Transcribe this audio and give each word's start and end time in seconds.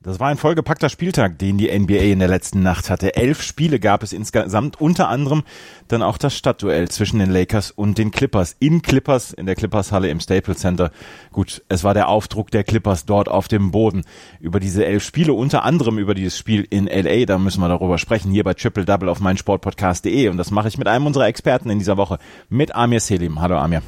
Das 0.00 0.20
war 0.20 0.28
ein 0.28 0.36
vollgepackter 0.36 0.90
Spieltag, 0.90 1.40
den 1.40 1.58
die 1.58 1.76
NBA 1.76 1.96
in 1.96 2.20
der 2.20 2.28
letzten 2.28 2.62
Nacht 2.62 2.88
hatte. 2.88 3.16
Elf 3.16 3.42
Spiele 3.42 3.80
gab 3.80 4.04
es 4.04 4.12
insgesamt, 4.12 4.80
unter 4.80 5.08
anderem 5.08 5.42
dann 5.88 6.02
auch 6.02 6.18
das 6.18 6.36
Stadtduell 6.36 6.88
zwischen 6.88 7.18
den 7.18 7.30
Lakers 7.30 7.72
und 7.72 7.98
den 7.98 8.12
Clippers. 8.12 8.54
In 8.60 8.80
Clippers, 8.80 9.32
in 9.32 9.46
der 9.46 9.56
Clippers-Halle 9.56 10.08
im 10.08 10.20
Staples 10.20 10.58
Center. 10.58 10.92
Gut, 11.32 11.64
es 11.68 11.82
war 11.82 11.94
der 11.94 12.08
Aufdruck 12.08 12.52
der 12.52 12.62
Clippers 12.62 13.06
dort 13.06 13.28
auf 13.28 13.48
dem 13.48 13.72
Boden. 13.72 14.04
Über 14.38 14.60
diese 14.60 14.86
elf 14.86 15.02
Spiele, 15.02 15.32
unter 15.32 15.64
anderem 15.64 15.98
über 15.98 16.14
dieses 16.14 16.38
Spiel 16.38 16.64
in 16.70 16.86
LA, 16.86 17.24
da 17.26 17.36
müssen 17.36 17.60
wir 17.60 17.68
darüber 17.68 17.98
sprechen, 17.98 18.30
hier 18.30 18.44
bei 18.44 18.54
Triple 18.54 18.84
Double 18.84 19.08
auf 19.08 19.18
meinsportpodcast.de. 19.18 20.28
Und 20.28 20.36
das 20.36 20.52
mache 20.52 20.68
ich 20.68 20.78
mit 20.78 20.86
einem 20.86 21.06
unserer 21.06 21.26
Experten 21.26 21.70
in 21.70 21.80
dieser 21.80 21.96
Woche, 21.96 22.20
mit 22.48 22.72
Amir 22.72 23.00
Selim. 23.00 23.40
Hallo 23.40 23.58
Amir. 23.58 23.82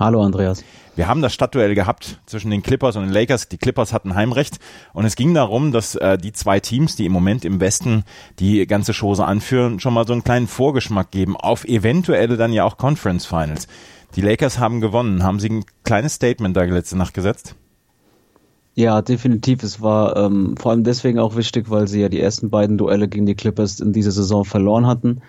Hallo 0.00 0.22
Andreas. 0.22 0.64
Wir 0.96 1.08
haben 1.08 1.20
das 1.20 1.34
Stadtduell 1.34 1.74
gehabt 1.74 2.20
zwischen 2.24 2.50
den 2.50 2.62
Clippers 2.62 2.96
und 2.96 3.02
den 3.02 3.12
Lakers. 3.12 3.48
Die 3.48 3.58
Clippers 3.58 3.92
hatten 3.92 4.14
Heimrecht 4.14 4.58
und 4.94 5.04
es 5.04 5.14
ging 5.14 5.34
darum, 5.34 5.72
dass 5.72 5.94
äh, 5.94 6.16
die 6.16 6.32
zwei 6.32 6.58
Teams, 6.58 6.96
die 6.96 7.04
im 7.04 7.12
Moment 7.12 7.44
im 7.44 7.60
Westen 7.60 8.04
die 8.38 8.66
ganze 8.66 8.94
Chose 8.94 9.22
anführen, 9.26 9.78
schon 9.78 9.92
mal 9.92 10.06
so 10.06 10.14
einen 10.14 10.24
kleinen 10.24 10.46
Vorgeschmack 10.46 11.10
geben 11.10 11.36
auf 11.36 11.66
eventuelle 11.66 12.38
dann 12.38 12.54
ja 12.54 12.64
auch 12.64 12.78
Conference 12.78 13.26
Finals. 13.26 13.68
Die 14.16 14.22
Lakers 14.22 14.58
haben 14.58 14.80
gewonnen. 14.80 15.22
Haben 15.22 15.38
Sie 15.38 15.50
ein 15.50 15.64
kleines 15.84 16.14
Statement 16.14 16.56
da 16.56 16.62
letzte 16.62 16.96
Nacht 16.96 17.12
gesetzt? 17.12 17.54
Ja, 18.74 19.02
definitiv. 19.02 19.62
Es 19.62 19.82
war 19.82 20.16
ähm, 20.16 20.56
vor 20.56 20.72
allem 20.72 20.82
deswegen 20.82 21.18
auch 21.18 21.36
wichtig, 21.36 21.68
weil 21.68 21.88
sie 21.88 22.00
ja 22.00 22.08
die 22.08 22.22
ersten 22.22 22.48
beiden 22.48 22.78
Duelle 22.78 23.06
gegen 23.06 23.26
die 23.26 23.34
Clippers 23.34 23.80
in 23.80 23.92
dieser 23.92 24.12
Saison 24.12 24.46
verloren 24.46 24.86
hatten. 24.86 25.20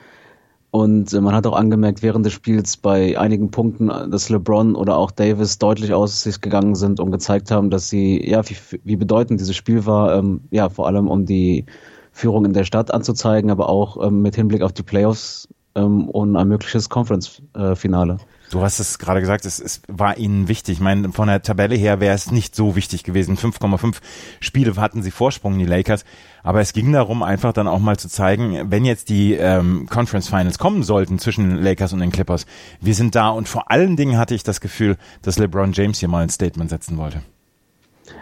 Und 0.72 1.14
äh, 1.14 1.20
man 1.20 1.36
hat 1.36 1.46
auch 1.46 1.56
angemerkt 1.56 2.02
während 2.02 2.26
des 2.26 2.34
Spiels 2.34 2.78
bei 2.78 3.20
einigen 3.20 3.52
Punkten, 3.52 3.88
dass 3.88 4.30
LeBron 4.30 4.76
oder 4.76 4.98
auch 4.98 5.12
Davis 5.12 5.58
deutlich 5.60 5.94
aus 5.94 6.24
sich 6.24 6.40
gegangen 6.40 6.76
sind 6.76 7.02
und 7.02 7.12
gezeigt 7.12 7.52
haben, 7.52 7.70
dass 7.70 7.90
sie, 7.90 8.26
ja, 8.28 8.50
wie, 8.50 8.56
wie 8.86 8.96
bedeutend 8.96 9.42
dieses 9.42 9.56
Spiel 9.56 9.86
war, 9.86 10.18
ähm, 10.18 10.42
ja, 10.50 10.70
vor 10.70 10.88
allem 10.88 11.10
um 11.10 11.26
die 11.26 11.66
Führung 12.14 12.46
in 12.46 12.54
der 12.54 12.64
Stadt 12.64 12.94
anzuzeigen, 12.94 13.52
aber 13.52 13.70
auch 13.70 14.02
ähm, 14.06 14.22
mit 14.22 14.36
Hinblick 14.36 14.62
auf 14.62 14.72
die 14.72 14.84
Playoffs 14.84 15.50
ähm, 15.76 16.10
und 16.10 16.36
ein 16.36 16.48
mögliches 16.48 16.90
Conference-Finale. 16.90 18.18
Du 18.52 18.62
hast 18.62 18.80
es 18.80 19.00
gerade 19.00 19.22
gesagt, 19.22 19.46
es, 19.46 19.60
es 19.60 19.82
war 19.88 20.18
ihnen 20.18 20.50
wichtig. 20.50 20.74
Ich 20.74 20.80
meine, 20.82 21.14
von 21.14 21.30
der 21.30 21.42
Tabelle 21.42 21.76
her 21.76 22.02
wäre 22.02 22.14
es 22.14 22.32
nicht 22.32 22.54
so 22.54 22.76
wichtig 22.76 23.06
gewesen. 23.06 23.38
5,5 23.38 23.96
Spiele 24.42 24.76
hatten 24.76 25.02
sie 25.02 25.12
Vorsprung, 25.12 25.58
die 25.58 25.66
Lakers. 25.66 26.04
Aber 26.44 26.60
es 26.60 26.74
ging 26.74 26.92
darum, 26.92 27.24
einfach 27.24 27.54
dann 27.54 27.70
auch 27.70 27.80
mal 27.80 27.98
zu 27.98 28.10
zeigen, 28.10 28.70
wenn 28.70 28.84
jetzt 28.84 29.08
die 29.08 29.36
ähm, 29.36 29.88
Conference 29.90 30.28
Finals 30.28 30.60
kommen 30.60 30.84
sollten 30.84 31.18
zwischen 31.18 31.50
den 31.50 31.64
Lakers 31.64 31.94
und 31.94 32.02
den 32.02 32.12
Clippers, 32.12 32.46
wir 32.82 32.94
sind 32.94 33.16
da. 33.16 33.30
Und 33.30 33.48
vor 33.48 33.72
allen 33.72 33.96
Dingen 33.96 34.18
hatte 34.18 34.36
ich 34.36 34.44
das 34.44 34.60
Gefühl, 34.60 34.98
dass 35.22 35.40
LeBron 35.40 35.72
James 35.72 36.00
hier 36.00 36.10
mal 36.10 36.24
ein 36.24 36.30
Statement 36.30 36.70
setzen 36.70 36.98
wollte. 36.98 37.22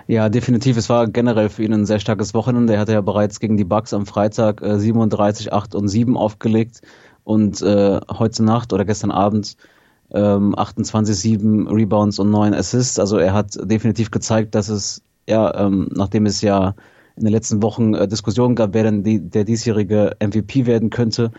Ja, 0.06 0.30
definitiv. 0.30 0.78
Es 0.78 0.90
war 0.90 1.08
generell 1.08 1.50
für 1.50 1.64
ihn 1.64 1.74
ein 1.74 1.86
sehr 1.86 2.00
starkes 2.00 2.34
Wochenende. 2.34 2.74
Er 2.74 2.80
hatte 2.80 2.94
ja 2.94 3.02
bereits 3.02 3.40
gegen 3.40 3.58
die 3.58 3.64
Bucks 3.64 3.94
am 3.94 4.06
Freitag 4.06 4.62
äh, 4.62 4.80
37, 4.80 5.54
8 5.54 5.76
und 5.76 5.88
7 5.88 6.18
aufgelegt. 6.18 6.82
Und 7.30 7.62
äh, 7.62 8.00
heute 8.10 8.44
Nacht 8.44 8.74
oder 8.74 8.86
gestern 8.86 9.12
Abend 9.12 9.56
ähm, 10.12 10.58
28, 10.58 11.16
7 11.16 11.68
Rebounds 11.68 12.18
und 12.18 12.32
9 12.32 12.56
Assists. 12.56 12.98
Also 12.98 13.20
er 13.20 13.34
hat 13.34 13.56
definitiv 13.70 14.10
gezeigt, 14.10 14.56
dass 14.56 14.68
es, 14.68 15.04
ja, 15.28 15.54
ähm, 15.54 15.90
nachdem 15.94 16.26
es 16.26 16.42
ja 16.42 16.74
in 17.16 17.26
den 17.26 17.32
letzten 17.32 17.62
Wochen 17.62 17.94
äh, 17.94 18.08
Diskussionen 18.08 18.56
gab, 18.56 18.74
wer 18.74 18.82
denn 18.82 19.04
die, 19.04 19.20
der 19.20 19.44
diesjährige 19.44 20.18
MVP 20.20 20.66
werden 20.66 20.90
könnte, 20.90 21.30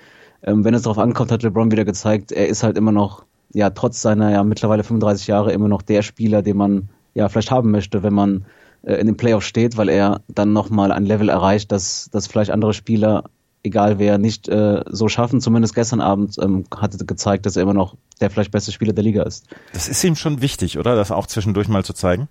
ähm, 0.45 0.65
wenn 0.65 0.75
es 0.75 0.83
darauf 0.83 0.99
ankommt, 0.99 1.33
hat 1.33 1.43
LeBron 1.43 1.73
wieder 1.73 1.85
gezeigt, 1.85 2.31
er 2.31 2.47
ist 2.47 2.63
halt 2.63 2.79
immer 2.79 2.93
noch, 2.93 3.25
ja, 3.53 3.71
trotz 3.71 4.01
seiner 4.01 4.31
ja 4.31 4.45
mittlerweile 4.45 4.85
35 4.85 5.27
Jahre 5.27 5.53
immer 5.53 5.67
noch 5.67 5.83
der 5.83 6.03
Spieler, 6.03 6.43
den 6.43 6.57
man 6.57 6.89
ja 7.15 7.29
vielleicht 7.29 7.51
haben 7.51 7.73
möchte, 7.73 8.05
wenn 8.05 8.15
man 8.15 8.45
äh, 8.83 8.95
in 8.95 9.09
den 9.09 9.17
Playoffs 9.17 9.47
steht, 9.47 9.77
weil 9.77 9.89
er 9.89 10.21
dann 10.29 10.53
nochmal 10.53 10.93
ein 10.93 11.05
Level 11.05 11.31
erreicht, 11.31 11.73
dass, 11.73 12.11
dass 12.13 12.29
vielleicht 12.29 12.53
andere 12.53 12.75
Spieler 12.75 13.25
egal 13.63 13.99
wer, 13.99 14.19
nicht 14.19 14.49
äh, 14.49 14.83
so 14.87 15.09
schaffen. 15.09 15.41
Zumindest 15.41 15.75
gestern 15.75 16.01
Abend 16.01 16.37
ähm, 16.41 16.65
hatte 16.75 17.05
gezeigt, 17.05 17.47
dass 17.47 17.57
er 17.57 17.63
immer 17.63 17.75
noch 17.75 17.97
der 18.21 18.31
vielleicht 18.31 18.53
beste 18.53 18.73
Spieler 18.73 18.93
der 18.93 19.05
Liga 19.05 19.23
ist. 19.23 19.47
Das 19.73 19.89
ist 19.89 20.03
ihm 20.05 20.17
schon 20.17 20.41
wichtig, 20.41 20.79
oder? 20.79 20.95
Das 20.95 21.11
auch 21.11 21.27
zwischendurch 21.27 21.69
mal 21.69 21.85
zu 21.85 21.93
zeigen? 21.93 22.29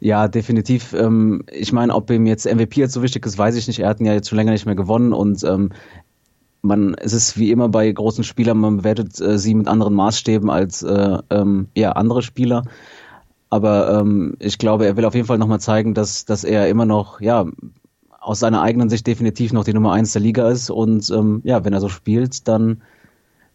Ja, 0.00 0.28
definitiv. 0.28 0.94
Ähm, 0.94 1.44
ich 1.50 1.72
meine, 1.72 1.94
ob 1.94 2.10
ihm 2.10 2.26
jetzt 2.26 2.46
MVP 2.46 2.80
jetzt 2.80 2.94
so 2.94 3.02
wichtig 3.02 3.24
ist, 3.26 3.36
weiß 3.36 3.54
ich 3.56 3.66
nicht. 3.66 3.80
Er 3.80 3.88
hat 3.88 4.00
ihn 4.00 4.06
ja 4.06 4.14
jetzt 4.14 4.28
schon 4.28 4.36
länger 4.36 4.52
nicht 4.52 4.66
mehr 4.66 4.74
gewonnen 4.74 5.12
und 5.12 5.44
ähm, 5.44 5.70
man, 6.62 6.94
es 6.94 7.12
ist 7.12 7.38
wie 7.38 7.50
immer 7.50 7.68
bei 7.68 7.90
großen 7.90 8.24
Spielern, 8.24 8.58
man 8.58 8.78
bewertet 8.78 9.20
äh, 9.20 9.38
sie 9.38 9.54
mit 9.54 9.68
anderen 9.68 9.94
Maßstäben 9.94 10.50
als 10.50 10.82
äh, 10.82 11.18
ähm, 11.30 11.68
ja, 11.74 11.92
andere 11.92 12.22
Spieler. 12.22 12.64
Aber 13.50 14.00
ähm, 14.00 14.36
ich 14.38 14.58
glaube, 14.58 14.86
er 14.86 14.96
will 14.96 15.04
auf 15.04 15.14
jeden 15.14 15.26
Fall 15.26 15.38
nochmal 15.38 15.60
zeigen, 15.60 15.92
dass, 15.92 16.24
dass 16.24 16.44
er 16.44 16.68
immer 16.68 16.86
noch, 16.86 17.20
ja, 17.20 17.46
aus 18.20 18.38
seiner 18.38 18.62
eigenen 18.62 18.90
Sicht 18.90 19.06
definitiv 19.06 19.52
noch 19.52 19.64
die 19.64 19.72
Nummer 19.72 19.92
eins 19.92 20.12
der 20.12 20.22
Liga 20.22 20.48
ist. 20.48 20.70
Und 20.70 21.10
ähm, 21.10 21.40
ja, 21.44 21.64
wenn 21.64 21.72
er 21.72 21.80
so 21.80 21.88
spielt, 21.88 22.46
dann 22.46 22.82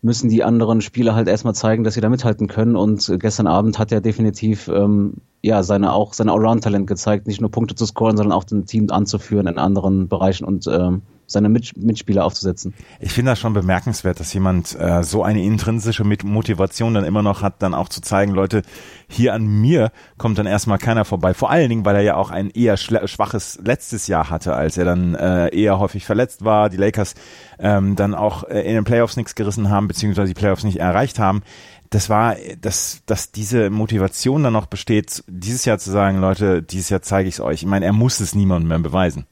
müssen 0.01 0.29
die 0.29 0.43
anderen 0.43 0.81
Spieler 0.81 1.15
halt 1.15 1.27
erstmal 1.27 1.55
zeigen, 1.55 1.83
dass 1.83 1.93
sie 1.93 2.01
da 2.01 2.09
mithalten 2.09 2.47
können. 2.47 2.75
Und 2.75 3.15
gestern 3.19 3.47
Abend 3.47 3.79
hat 3.79 3.91
er 3.91 4.01
definitiv 4.01 4.67
ähm, 4.67 5.15
ja 5.41 5.63
seine 5.63 5.93
auch 5.93 6.13
sein 6.13 6.29
Allround-Talent 6.29 6.87
gezeigt, 6.87 7.27
nicht 7.27 7.41
nur 7.41 7.51
Punkte 7.51 7.75
zu 7.75 7.85
scoren, 7.85 8.17
sondern 8.17 8.37
auch 8.37 8.43
den 8.43 8.65
Team 8.65 8.89
anzuführen 8.89 9.47
in 9.47 9.57
anderen 9.57 10.07
Bereichen 10.07 10.45
und 10.45 10.67
ähm, 10.67 11.03
seine 11.28 11.50
Mitspieler 11.50 12.25
aufzusetzen. 12.25 12.74
Ich 13.00 13.13
finde 13.13 13.31
das 13.31 13.40
schon 13.40 13.53
bemerkenswert, 13.53 14.19
dass 14.19 14.34
jemand 14.34 14.78
äh, 14.80 15.03
so 15.03 15.24
eine 15.24 15.44
intrinsische 15.44 16.03
Motivation 16.03 16.94
dann 16.94 17.03
immer 17.03 17.24
noch 17.24 17.41
hat, 17.41 17.62
dann 17.62 17.74
auch 17.74 17.90
zu 17.90 18.02
zeigen, 18.02 18.34
Leute, 18.34 18.62
hier 19.08 19.34
an 19.34 19.46
mir 19.46 19.91
kommt 20.18 20.38
dann 20.38 20.46
erstmal 20.46 20.78
keiner 20.78 21.06
vorbei. 21.06 21.34
Vor 21.34 21.50
allen 21.50 21.69
Dingen, 21.69 21.86
weil 21.86 21.96
er 21.96 22.02
ja 22.02 22.16
auch 22.16 22.31
ein 22.31 22.50
eher 22.50 22.78
schwaches 22.78 23.59
letztes 23.63 24.08
Jahr 24.08 24.30
hatte, 24.30 24.56
als 24.56 24.78
er 24.78 24.86
dann 24.86 25.16
äh, 25.16 25.56
eher 25.56 25.80
häufig 25.80 26.06
verletzt 26.06 26.44
war, 26.44 26.69
die 26.69 26.78
Lakers 26.78 27.16
ähm, 27.59 27.96
dann 27.96 28.13
auch 28.13 28.44
äh, 28.44 28.62
in 28.62 28.75
den 28.75 28.84
Playoffs 28.84 29.18
nichts 29.18 29.36
gerissen 29.36 29.69
haben, 29.69 29.88
beziehungsweise 29.88 30.34
die 30.34 30.40
Playoffs 30.40 30.63
nicht 30.63 30.80
erreicht 30.80 31.19
haben 31.19 31.42
das 31.90 32.09
war, 32.09 32.36
dass, 32.59 33.02
dass 33.06 33.31
diese 33.31 33.69
Motivation 33.69 34.44
dann 34.44 34.53
noch 34.53 34.66
besteht, 34.66 35.24
dieses 35.28 35.66
Jahr 35.66 35.78
zu 35.78 35.92
sagen, 35.92 36.19
Leute, 36.19 36.62
dieses 36.62 36.90
Jahr 36.90 37.02
zeige 37.02 37.30
ich 37.30 37.36
es 37.36 37.42
euch. 37.42 37.62
Ich 37.62 37.68
meine, 37.68 37.86
er 37.86 37.94
muss 37.94 38.19
es 38.19 38.36
niemandem 38.36 38.68
mehr 38.69 38.80
beweisen. 38.80 39.25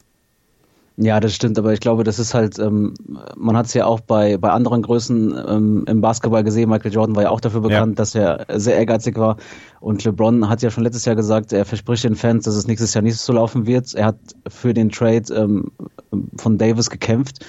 Ja, 0.95 1.19
das 1.19 1.33
stimmt, 1.33 1.57
aber 1.57 1.73
ich 1.73 1.79
glaube, 1.79 2.03
das 2.03 2.19
ist 2.19 2.35
halt, 2.35 2.59
ähm, 2.59 2.93
man 3.35 3.57
hat 3.57 3.65
es 3.65 3.73
ja 3.73 3.85
auch 3.85 3.99
bei, 3.99 4.37
bei 4.37 4.51
anderen 4.51 4.83
Größen 4.83 5.35
ähm, 5.47 5.85
im 5.87 6.01
Basketball 6.01 6.43
gesehen. 6.43 6.69
Michael 6.69 6.93
Jordan 6.93 7.15
war 7.15 7.23
ja 7.23 7.29
auch 7.31 7.41
dafür 7.41 7.61
bekannt, 7.61 7.93
ja. 7.93 7.95
dass 7.95 8.13
er 8.13 8.45
sehr 8.59 8.77
ehrgeizig 8.77 9.17
war. 9.17 9.37
Und 9.79 10.03
LeBron 10.03 10.49
hat 10.49 10.61
ja 10.61 10.69
schon 10.69 10.83
letztes 10.83 11.05
Jahr 11.05 11.15
gesagt, 11.15 11.51
er 11.51 11.65
verspricht 11.65 12.03
den 12.03 12.15
Fans, 12.15 12.45
dass 12.45 12.55
es 12.55 12.67
nächstes 12.67 12.93
Jahr 12.93 13.01
nicht 13.01 13.17
so 13.17 13.33
laufen 13.33 13.65
wird. 13.65 13.95
Er 13.95 14.05
hat 14.05 14.19
für 14.47 14.75
den 14.75 14.89
Trade 14.89 15.33
ähm, 15.33 15.71
von 16.37 16.59
Davis 16.59 16.91
gekämpft 16.91 17.43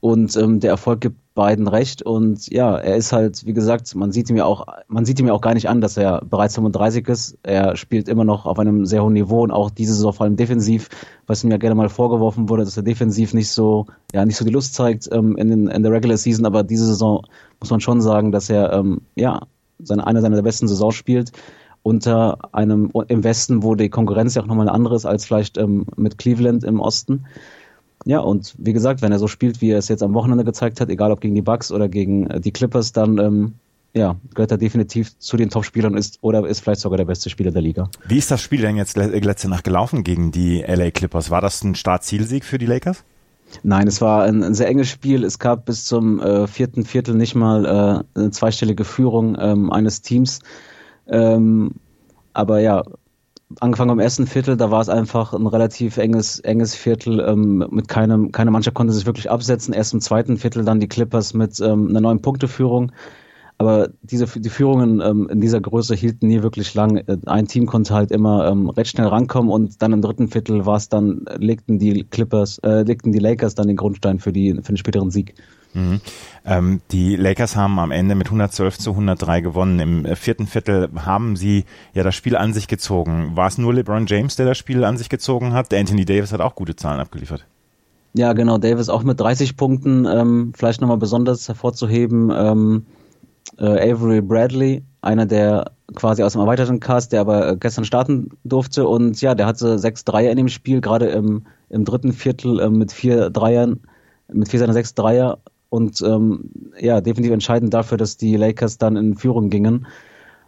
und 0.00 0.36
ähm, 0.36 0.60
der 0.60 0.70
Erfolg 0.70 1.00
gibt 1.00 1.23
beiden 1.34 1.66
recht. 1.66 2.02
Und 2.02 2.48
ja, 2.50 2.76
er 2.76 2.96
ist 2.96 3.12
halt, 3.12 3.44
wie 3.44 3.52
gesagt, 3.52 3.94
man 3.94 4.12
sieht 4.12 4.30
ihm 4.30 4.36
ja 4.36 4.44
auch, 4.44 4.66
man 4.88 5.04
sieht 5.04 5.18
ihm 5.18 5.26
ja 5.26 5.32
auch 5.32 5.40
gar 5.40 5.54
nicht 5.54 5.68
an, 5.68 5.80
dass 5.80 5.96
er 5.96 6.22
bereits 6.24 6.54
35 6.54 7.08
ist. 7.08 7.38
Er 7.42 7.76
spielt 7.76 8.08
immer 8.08 8.24
noch 8.24 8.46
auf 8.46 8.58
einem 8.58 8.86
sehr 8.86 9.02
hohen 9.02 9.14
Niveau 9.14 9.42
und 9.42 9.50
auch 9.50 9.70
diese 9.70 9.94
Saison 9.94 10.12
vor 10.12 10.24
allem 10.24 10.36
defensiv, 10.36 10.88
was 11.26 11.42
ihm 11.42 11.50
ja 11.50 11.56
gerne 11.56 11.74
mal 11.74 11.88
vorgeworfen 11.88 12.48
wurde, 12.48 12.64
dass 12.64 12.76
er 12.76 12.84
defensiv 12.84 13.34
nicht 13.34 13.50
so, 13.50 13.86
ja, 14.12 14.24
nicht 14.24 14.36
so 14.36 14.44
die 14.44 14.52
Lust 14.52 14.74
zeigt 14.74 15.08
ähm, 15.12 15.36
in, 15.36 15.50
den, 15.50 15.68
in 15.68 15.82
der 15.82 15.92
Regular 15.92 16.16
Season. 16.16 16.46
Aber 16.46 16.62
diese 16.62 16.86
Saison 16.86 17.24
muss 17.60 17.70
man 17.70 17.80
schon 17.80 18.00
sagen, 18.00 18.30
dass 18.30 18.48
er 18.48 18.72
ähm, 18.72 19.00
ja 19.16 19.40
seine, 19.80 20.06
eine 20.06 20.20
seiner 20.20 20.40
besten 20.42 20.68
Saisons 20.68 20.94
spielt 20.94 21.32
unter 21.82 22.38
einem 22.52 22.90
im 23.08 23.24
Westen, 23.24 23.62
wo 23.62 23.74
die 23.74 23.90
Konkurrenz 23.90 24.34
ja 24.34 24.42
auch 24.42 24.46
nochmal 24.46 24.68
eine 24.68 24.74
andere 24.74 24.96
ist 24.96 25.04
als 25.04 25.26
vielleicht 25.26 25.58
ähm, 25.58 25.84
mit 25.96 26.16
Cleveland 26.16 26.64
im 26.64 26.80
Osten. 26.80 27.26
Ja, 28.04 28.18
und 28.20 28.54
wie 28.58 28.72
gesagt, 28.72 29.02
wenn 29.02 29.12
er 29.12 29.18
so 29.18 29.28
spielt, 29.28 29.60
wie 29.60 29.70
er 29.70 29.78
es 29.78 29.88
jetzt 29.88 30.02
am 30.02 30.14
Wochenende 30.14 30.44
gezeigt 30.44 30.80
hat, 30.80 30.90
egal 30.90 31.10
ob 31.10 31.20
gegen 31.20 31.34
die 31.34 31.42
Bucks 31.42 31.72
oder 31.72 31.88
gegen 31.88 32.28
äh, 32.28 32.40
die 32.40 32.52
Clippers, 32.52 32.92
dann 32.92 33.18
ähm, 33.18 33.54
ja, 33.94 34.16
gehört 34.34 34.50
er 34.50 34.58
definitiv 34.58 35.16
zu 35.18 35.36
den 35.36 35.50
Top-Spielern 35.50 35.96
ist 35.96 36.18
oder 36.20 36.46
ist 36.46 36.60
vielleicht 36.60 36.80
sogar 36.80 36.98
der 36.98 37.04
beste 37.04 37.30
Spieler 37.30 37.52
der 37.52 37.62
Liga. 37.62 37.88
Wie 38.06 38.18
ist 38.18 38.30
das 38.30 38.42
Spiel 38.42 38.60
denn 38.60 38.76
jetzt 38.76 38.96
letzte 38.96 39.48
Nacht 39.48 39.64
gelaufen 39.64 40.02
gegen 40.02 40.32
die 40.32 40.62
LA 40.62 40.90
Clippers? 40.90 41.30
War 41.30 41.40
das 41.40 41.62
ein 41.62 41.76
Start-Zielsieg 41.76 42.44
für 42.44 42.58
die 42.58 42.66
Lakers? 42.66 43.04
Nein, 43.62 43.86
es 43.86 44.00
war 44.00 44.24
ein, 44.24 44.42
ein, 44.42 44.54
sehr 44.54 44.66
enges 44.66 44.88
Spiel. 44.88 45.22
Es 45.22 45.38
gab 45.38 45.64
bis 45.64 45.84
zum 45.84 46.20
äh, 46.20 46.48
vierten 46.48 46.84
Viertel 46.84 47.14
nicht 47.14 47.36
mal 47.36 47.64
äh, 47.64 48.18
eine 48.18 48.30
zweistellige 48.30 48.84
Führung 48.84 49.36
ähm, 49.38 49.70
eines 49.70 50.02
Teams. 50.02 50.40
Ähm, 51.06 51.72
aber 52.32 52.58
ja, 52.60 52.82
angefangen 53.60 53.90
am 53.90 54.00
ersten 54.00 54.26
Viertel, 54.26 54.56
da 54.56 54.70
war 54.70 54.80
es 54.80 54.88
einfach 54.88 55.32
ein 55.32 55.46
relativ 55.46 55.96
enges, 55.96 56.40
enges 56.40 56.74
Viertel. 56.74 57.20
Ähm, 57.20 57.66
mit 57.70 57.88
keinem, 57.88 58.32
keine 58.32 58.50
Mannschaft 58.50 58.74
konnte 58.74 58.92
sich 58.92 59.06
wirklich 59.06 59.30
absetzen. 59.30 59.74
Erst 59.74 59.94
im 59.94 60.00
zweiten 60.00 60.36
Viertel 60.36 60.64
dann 60.64 60.80
die 60.80 60.88
Clippers 60.88 61.34
mit 61.34 61.60
ähm, 61.60 61.88
einer 61.88 62.00
neuen 62.00 62.22
Punkteführung. 62.22 62.92
Aber 63.56 63.90
diese, 64.02 64.26
die 64.26 64.48
Führungen 64.48 65.00
ähm, 65.00 65.28
in 65.30 65.40
dieser 65.40 65.60
Größe 65.60 65.94
hielten 65.94 66.26
nie 66.26 66.42
wirklich 66.42 66.74
lang. 66.74 66.96
Äh, 66.96 67.18
ein 67.26 67.46
Team 67.46 67.66
konnte 67.66 67.94
halt 67.94 68.10
immer 68.10 68.48
ähm, 68.48 68.68
recht 68.68 68.90
schnell 68.90 69.06
rankommen 69.06 69.50
und 69.50 69.80
dann 69.80 69.92
im 69.92 70.02
dritten 70.02 70.28
Viertel 70.28 70.66
war 70.66 70.76
es 70.76 70.88
dann, 70.88 71.24
legten 71.38 71.78
die 71.78 72.04
Clippers, 72.04 72.58
äh, 72.58 72.82
legten 72.82 73.12
die 73.12 73.20
Lakers 73.20 73.54
dann 73.54 73.68
den 73.68 73.76
Grundstein 73.76 74.18
für, 74.18 74.32
die, 74.32 74.54
für 74.54 74.72
den 74.72 74.76
späteren 74.76 75.10
Sieg. 75.10 75.34
Mhm. 75.74 76.00
Ähm, 76.46 76.80
die 76.90 77.16
Lakers 77.16 77.56
haben 77.56 77.78
am 77.78 77.90
Ende 77.90 78.14
mit 78.14 78.28
112 78.28 78.78
zu 78.78 78.90
103 78.90 79.40
gewonnen. 79.40 79.80
Im 79.80 80.04
äh, 80.04 80.16
vierten 80.16 80.46
Viertel 80.46 80.88
haben 81.04 81.36
sie 81.36 81.64
ja 81.94 82.02
das 82.02 82.14
Spiel 82.14 82.36
an 82.36 82.52
sich 82.52 82.68
gezogen. 82.68 83.32
War 83.34 83.48
es 83.48 83.58
nur 83.58 83.74
LeBron 83.74 84.06
James, 84.06 84.36
der 84.36 84.46
das 84.46 84.58
Spiel 84.58 84.84
an 84.84 84.96
sich 84.96 85.08
gezogen 85.08 85.52
hat? 85.52 85.72
Anthony 85.72 86.04
Davis 86.04 86.32
hat 86.32 86.40
auch 86.40 86.54
gute 86.54 86.76
Zahlen 86.76 87.00
abgeliefert. 87.00 87.46
Ja, 88.14 88.32
genau. 88.32 88.58
Davis 88.58 88.88
auch 88.88 89.02
mit 89.02 89.18
30 89.18 89.56
Punkten. 89.56 90.06
Ähm, 90.06 90.52
vielleicht 90.56 90.80
nochmal 90.80 90.98
besonders 90.98 91.48
hervorzuheben. 91.48 92.30
Ähm, 92.32 92.86
äh, 93.58 93.92
Avery 93.92 94.20
Bradley, 94.20 94.84
einer 95.00 95.26
der 95.26 95.72
quasi 95.94 96.22
aus 96.22 96.32
dem 96.32 96.40
erweiterten 96.40 96.80
Cast, 96.80 97.12
der 97.12 97.20
aber 97.20 97.48
äh, 97.48 97.56
gestern 97.56 97.84
starten 97.84 98.30
durfte. 98.44 98.86
Und 98.86 99.20
ja, 99.20 99.34
der 99.34 99.46
hatte 99.46 99.78
sechs 99.78 100.04
Dreier 100.04 100.30
in 100.30 100.36
dem 100.36 100.48
Spiel, 100.48 100.80
gerade 100.80 101.06
im, 101.06 101.46
im 101.68 101.84
dritten 101.84 102.12
Viertel 102.12 102.60
äh, 102.60 102.70
mit 102.70 102.92
vier 102.92 103.30
Dreiern, 103.30 103.80
mit 104.32 104.48
vier 104.48 104.60
seiner 104.60 104.72
sechs 104.72 104.94
Dreier 104.94 105.38
und 105.74 106.00
ähm, 106.02 106.50
ja, 106.78 107.00
definitiv 107.00 107.32
entscheidend 107.32 107.74
dafür, 107.74 107.98
dass 107.98 108.16
die 108.16 108.36
Lakers 108.36 108.78
dann 108.78 108.96
in 108.96 109.16
Führung 109.16 109.50
gingen. 109.50 109.88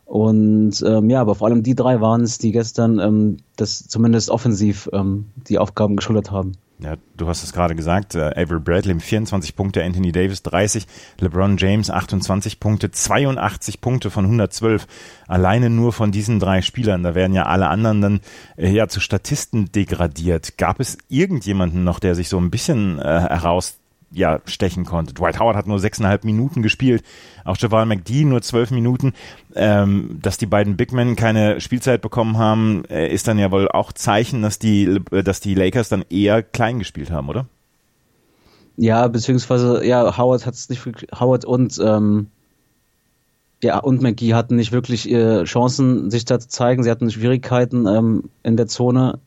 Und 0.04 0.84
ähm, 0.86 1.10
ja, 1.10 1.20
aber 1.20 1.34
vor 1.34 1.48
allem 1.48 1.64
die 1.64 1.74
drei 1.74 2.00
waren 2.00 2.20
es, 2.20 2.38
die 2.38 2.52
gestern 2.52 3.00
ähm, 3.00 3.38
das 3.56 3.88
zumindest 3.88 4.30
offensiv 4.30 4.88
ähm, 4.92 5.26
die 5.48 5.58
Aufgaben 5.58 5.96
geschultert 5.96 6.30
haben. 6.30 6.52
Ja, 6.78 6.94
du 7.16 7.26
hast 7.26 7.42
es 7.42 7.52
gerade 7.52 7.74
gesagt, 7.74 8.14
äh, 8.14 8.34
Avery 8.36 8.60
Bradley 8.60 9.00
24 9.00 9.56
Punkte, 9.56 9.82
Anthony 9.82 10.12
Davis 10.12 10.44
30, 10.44 10.86
LeBron 11.18 11.56
James 11.56 11.90
28 11.90 12.60
Punkte, 12.60 12.92
82 12.92 13.80
Punkte 13.80 14.10
von 14.10 14.26
112. 14.26 14.86
Alleine 15.26 15.70
nur 15.70 15.92
von 15.92 16.12
diesen 16.12 16.38
drei 16.38 16.62
Spielern, 16.62 17.02
da 17.02 17.16
werden 17.16 17.32
ja 17.32 17.46
alle 17.46 17.66
anderen 17.66 18.00
dann 18.00 18.20
äh, 18.56 18.70
ja 18.70 18.86
zu 18.86 19.00
Statisten 19.00 19.72
degradiert. 19.72 20.56
Gab 20.56 20.78
es 20.78 20.98
irgendjemanden 21.08 21.82
noch, 21.82 21.98
der 21.98 22.14
sich 22.14 22.28
so 22.28 22.38
ein 22.38 22.52
bisschen 22.52 23.00
äh, 23.00 23.02
heraus 23.02 23.80
ja, 24.10 24.40
stechen 24.46 24.84
konnte. 24.84 25.14
Dwight 25.14 25.38
Howard 25.40 25.56
hat 25.56 25.66
nur 25.66 25.78
sechseinhalb 25.78 26.24
Minuten 26.24 26.62
gespielt, 26.62 27.02
auch 27.44 27.56
Javal 27.56 27.86
McDee 27.86 28.24
nur 28.24 28.42
zwölf 28.42 28.70
Minuten. 28.70 29.12
Ähm, 29.54 30.18
dass 30.22 30.38
die 30.38 30.46
beiden 30.46 30.76
Big 30.76 30.92
Men 30.92 31.16
keine 31.16 31.60
Spielzeit 31.60 32.02
bekommen 32.02 32.38
haben, 32.38 32.84
äh, 32.86 33.08
ist 33.12 33.26
dann 33.26 33.38
ja 33.38 33.50
wohl 33.50 33.68
auch 33.68 33.92
Zeichen, 33.92 34.42
dass 34.42 34.58
die, 34.58 35.00
dass 35.10 35.40
die 35.40 35.54
Lakers 35.54 35.88
dann 35.88 36.04
eher 36.08 36.42
klein 36.42 36.78
gespielt 36.78 37.10
haben, 37.10 37.28
oder? 37.28 37.46
Ja, 38.76 39.08
beziehungsweise, 39.08 39.84
ja, 39.84 40.18
Howard 40.18 40.44
hat 40.46 40.54
es 40.54 40.68
nicht, 40.68 40.84
Howard 41.18 41.44
und, 41.44 41.80
ähm, 41.82 42.28
ja, 43.62 43.78
und 43.78 44.02
McGee 44.02 44.34
hatten 44.34 44.56
nicht 44.56 44.72
wirklich 44.72 45.10
äh, 45.10 45.44
Chancen, 45.44 46.10
sich 46.10 46.26
da 46.26 46.38
zu 46.38 46.48
zeigen. 46.48 46.82
Sie 46.82 46.90
hatten 46.90 47.10
Schwierigkeiten 47.10 47.86
ähm, 47.86 48.24
in 48.42 48.58
der 48.58 48.66
Zone 48.66 49.18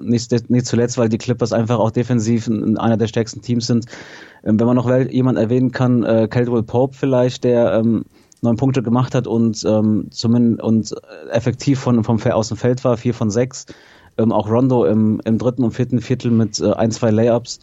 nicht, 0.00 0.50
nicht 0.50 0.66
zuletzt, 0.66 0.98
weil 0.98 1.08
die 1.08 1.18
Clippers 1.18 1.52
einfach 1.52 1.78
auch 1.78 1.90
defensiv 1.90 2.48
einer 2.48 2.96
der 2.96 3.06
stärksten 3.06 3.42
Teams 3.42 3.66
sind. 3.66 3.86
Ähm, 4.44 4.58
wenn 4.58 4.66
man 4.66 4.76
noch 4.76 4.90
jemand 5.10 5.38
erwähnen 5.38 5.72
kann, 5.72 6.02
äh, 6.04 6.28
Caldwell 6.28 6.62
Pope 6.62 6.94
vielleicht, 6.94 7.44
der 7.44 7.74
ähm, 7.74 8.04
neun 8.42 8.56
Punkte 8.56 8.82
gemacht 8.82 9.14
hat 9.14 9.26
und 9.26 9.64
ähm, 9.64 10.06
zumindest 10.10 10.62
und 10.62 10.94
effektiv 11.30 11.80
von 11.80 12.04
vom 12.04 12.20
aus 12.22 12.48
dem 12.48 12.56
Feld 12.56 12.84
war, 12.84 12.96
vier 12.96 13.14
von 13.14 13.30
sechs. 13.30 13.66
Ähm, 14.16 14.32
auch 14.32 14.50
Rondo 14.50 14.84
im, 14.84 15.20
im 15.24 15.38
dritten 15.38 15.64
und 15.64 15.72
vierten 15.72 16.00
Viertel 16.00 16.30
mit 16.30 16.60
äh, 16.60 16.72
ein, 16.72 16.90
zwei 16.90 17.10
Layups. 17.10 17.60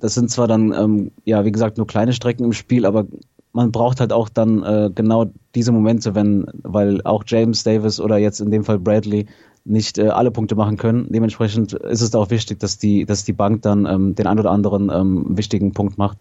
Das 0.00 0.14
sind 0.14 0.30
zwar 0.30 0.48
dann, 0.48 0.72
ähm, 0.72 1.12
ja, 1.24 1.44
wie 1.44 1.52
gesagt, 1.52 1.76
nur 1.76 1.86
kleine 1.86 2.12
Strecken 2.12 2.44
im 2.44 2.52
Spiel, 2.52 2.86
aber 2.86 3.06
man 3.52 3.70
braucht 3.70 4.00
halt 4.00 4.12
auch 4.12 4.28
dann 4.28 4.62
äh, 4.62 4.90
genau 4.94 5.26
diese 5.54 5.72
Momente, 5.72 6.14
wenn, 6.14 6.46
weil 6.62 7.02
auch 7.04 7.24
James 7.26 7.62
Davis 7.62 8.00
oder 8.00 8.16
jetzt 8.16 8.40
in 8.40 8.50
dem 8.50 8.64
Fall 8.64 8.78
Bradley 8.78 9.26
nicht 9.64 9.98
äh, 9.98 10.08
alle 10.08 10.30
Punkte 10.30 10.54
machen 10.56 10.76
können. 10.76 11.06
Dementsprechend 11.10 11.72
ist 11.72 12.00
es 12.00 12.14
auch 12.14 12.30
wichtig, 12.30 12.58
dass 12.58 12.78
die, 12.78 13.04
dass 13.04 13.24
die 13.24 13.32
Bank 13.32 13.62
dann 13.62 13.86
ähm, 13.86 14.14
den 14.14 14.26
ein 14.26 14.38
oder 14.38 14.50
anderen 14.50 14.90
ähm, 14.90 15.36
wichtigen 15.36 15.72
Punkt 15.72 15.98
macht. 15.98 16.18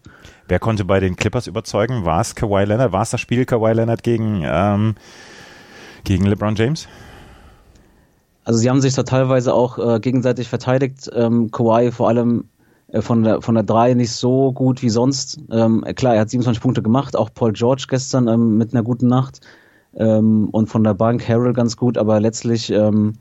Wer 0.47 0.59
konnte 0.59 0.85
bei 0.85 0.99
den 0.99 1.15
Clippers 1.15 1.47
überzeugen? 1.47 2.05
War 2.05 2.21
es 2.21 2.35
Kawhi 2.35 2.65
Leonard? 2.65 2.91
War 2.91 3.01
es 3.01 3.09
das 3.09 3.21
Spiel 3.21 3.45
Kawhi 3.45 3.73
Leonard 3.73 4.03
gegen, 4.03 4.41
ähm, 4.45 4.95
gegen 6.03 6.25
LeBron 6.25 6.55
James? 6.55 6.87
Also 8.43 8.59
sie 8.59 8.69
haben 8.69 8.81
sich 8.81 8.93
da 8.93 9.03
teilweise 9.03 9.53
auch 9.53 9.77
äh, 9.77 9.99
gegenseitig 9.99 10.47
verteidigt. 10.47 11.09
Ähm, 11.13 11.51
Kawhi 11.51 11.91
vor 11.91 12.09
allem 12.09 12.45
äh, 12.87 13.01
von 13.01 13.23
der 13.23 13.41
von 13.41 13.55
der 13.55 13.63
3 13.63 13.93
nicht 13.95 14.11
so 14.11 14.51
gut 14.51 14.81
wie 14.81 14.89
sonst. 14.89 15.39
Ähm, 15.51 15.83
klar, 15.95 16.15
er 16.15 16.21
hat 16.21 16.29
27 16.29 16.61
Punkte 16.61 16.81
gemacht, 16.81 17.15
auch 17.15 17.29
Paul 17.33 17.53
George 17.53 17.85
gestern 17.89 18.27
ähm, 18.27 18.57
mit 18.57 18.73
einer 18.73 18.83
guten 18.83 19.07
Nacht. 19.07 19.41
Ähm, 19.95 20.49
und 20.51 20.67
von 20.67 20.83
der 20.83 20.93
Bank 20.93 21.27
Harrell 21.27 21.53
ganz 21.53 21.77
gut, 21.77 21.97
aber 21.97 22.19
letztlich 22.19 22.71
ähm, 22.71 23.13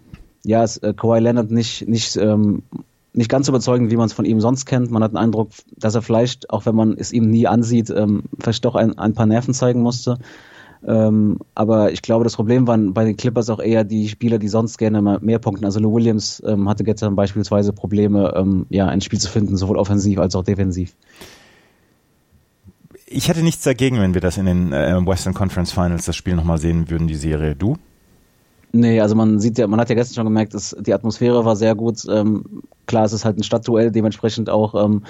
ja, 0.44 0.62
ist 0.62 0.78
äh, 0.78 0.94
Kawhi 0.94 1.20
Leonard 1.20 1.50
nicht, 1.50 1.88
nicht, 1.88 2.16
ähm, 2.16 2.62
nicht 3.12 3.28
ganz 3.28 3.48
überzeugend, 3.48 3.90
wie 3.90 3.96
man 3.96 4.06
es 4.06 4.12
von 4.12 4.24
ihm 4.24 4.40
sonst 4.40 4.66
kennt. 4.66 4.90
Man 4.90 5.02
hat 5.02 5.12
den 5.12 5.18
Eindruck, 5.18 5.50
dass 5.76 5.94
er 5.94 6.02
vielleicht, 6.02 6.50
auch 6.50 6.66
wenn 6.66 6.76
man 6.76 6.96
es 6.96 7.12
ihm 7.12 7.28
nie 7.28 7.46
ansieht, 7.46 7.90
ähm, 7.90 8.22
vielleicht 8.38 8.64
doch 8.64 8.76
ein, 8.76 8.98
ein 8.98 9.14
paar 9.14 9.26
Nerven 9.26 9.52
zeigen 9.52 9.82
musste. 9.82 10.18
Ähm, 10.86 11.38
aber 11.54 11.92
ich 11.92 12.00
glaube, 12.00 12.24
das 12.24 12.36
Problem 12.36 12.66
waren 12.66 12.94
bei 12.94 13.04
den 13.04 13.16
Clippers 13.16 13.50
auch 13.50 13.60
eher 13.60 13.84
die 13.84 14.08
Spieler, 14.08 14.38
die 14.38 14.48
sonst 14.48 14.78
gerne 14.78 15.02
mal 15.02 15.18
mehr 15.20 15.38
punkten. 15.38 15.66
Also 15.66 15.78
Lou 15.78 15.94
Williams 15.94 16.42
ähm, 16.46 16.68
hatte 16.68 16.84
gestern 16.84 17.16
beispielsweise 17.16 17.72
Probleme, 17.72 18.32
ähm, 18.34 18.64
ja, 18.70 18.86
ein 18.86 19.02
Spiel 19.02 19.18
zu 19.18 19.28
finden, 19.28 19.56
sowohl 19.56 19.76
offensiv 19.76 20.18
als 20.18 20.34
auch 20.34 20.44
defensiv. 20.44 20.94
Ich 23.12 23.28
hätte 23.28 23.42
nichts 23.42 23.64
dagegen, 23.64 23.98
wenn 24.00 24.14
wir 24.14 24.20
das 24.20 24.38
in 24.38 24.46
den 24.46 24.72
äh, 24.72 24.94
Western 25.04 25.34
Conference 25.34 25.72
Finals 25.72 26.04
das 26.04 26.14
Spiel 26.14 26.36
nochmal 26.36 26.58
sehen 26.58 26.88
würden, 26.90 27.08
die 27.08 27.16
Serie. 27.16 27.56
Du? 27.56 27.76
Nee, 28.70 29.00
also 29.00 29.16
man 29.16 29.40
sieht 29.40 29.58
ja, 29.58 29.66
man 29.66 29.80
hat 29.80 29.88
ja 29.88 29.96
gestern 29.96 30.14
schon 30.14 30.26
gemerkt, 30.26 30.54
dass 30.54 30.76
die 30.78 30.94
Atmosphäre 30.94 31.44
war 31.44 31.56
sehr 31.56 31.74
gut. 31.74 32.06
Ähm, 32.08 32.62
klar, 32.86 33.04
es 33.04 33.12
ist 33.12 33.24
halt 33.24 33.36
ein 33.36 33.42
Stadtduell, 33.42 33.90
dementsprechend 33.90 34.48
auch 34.48 34.76
ähm, 34.80 35.02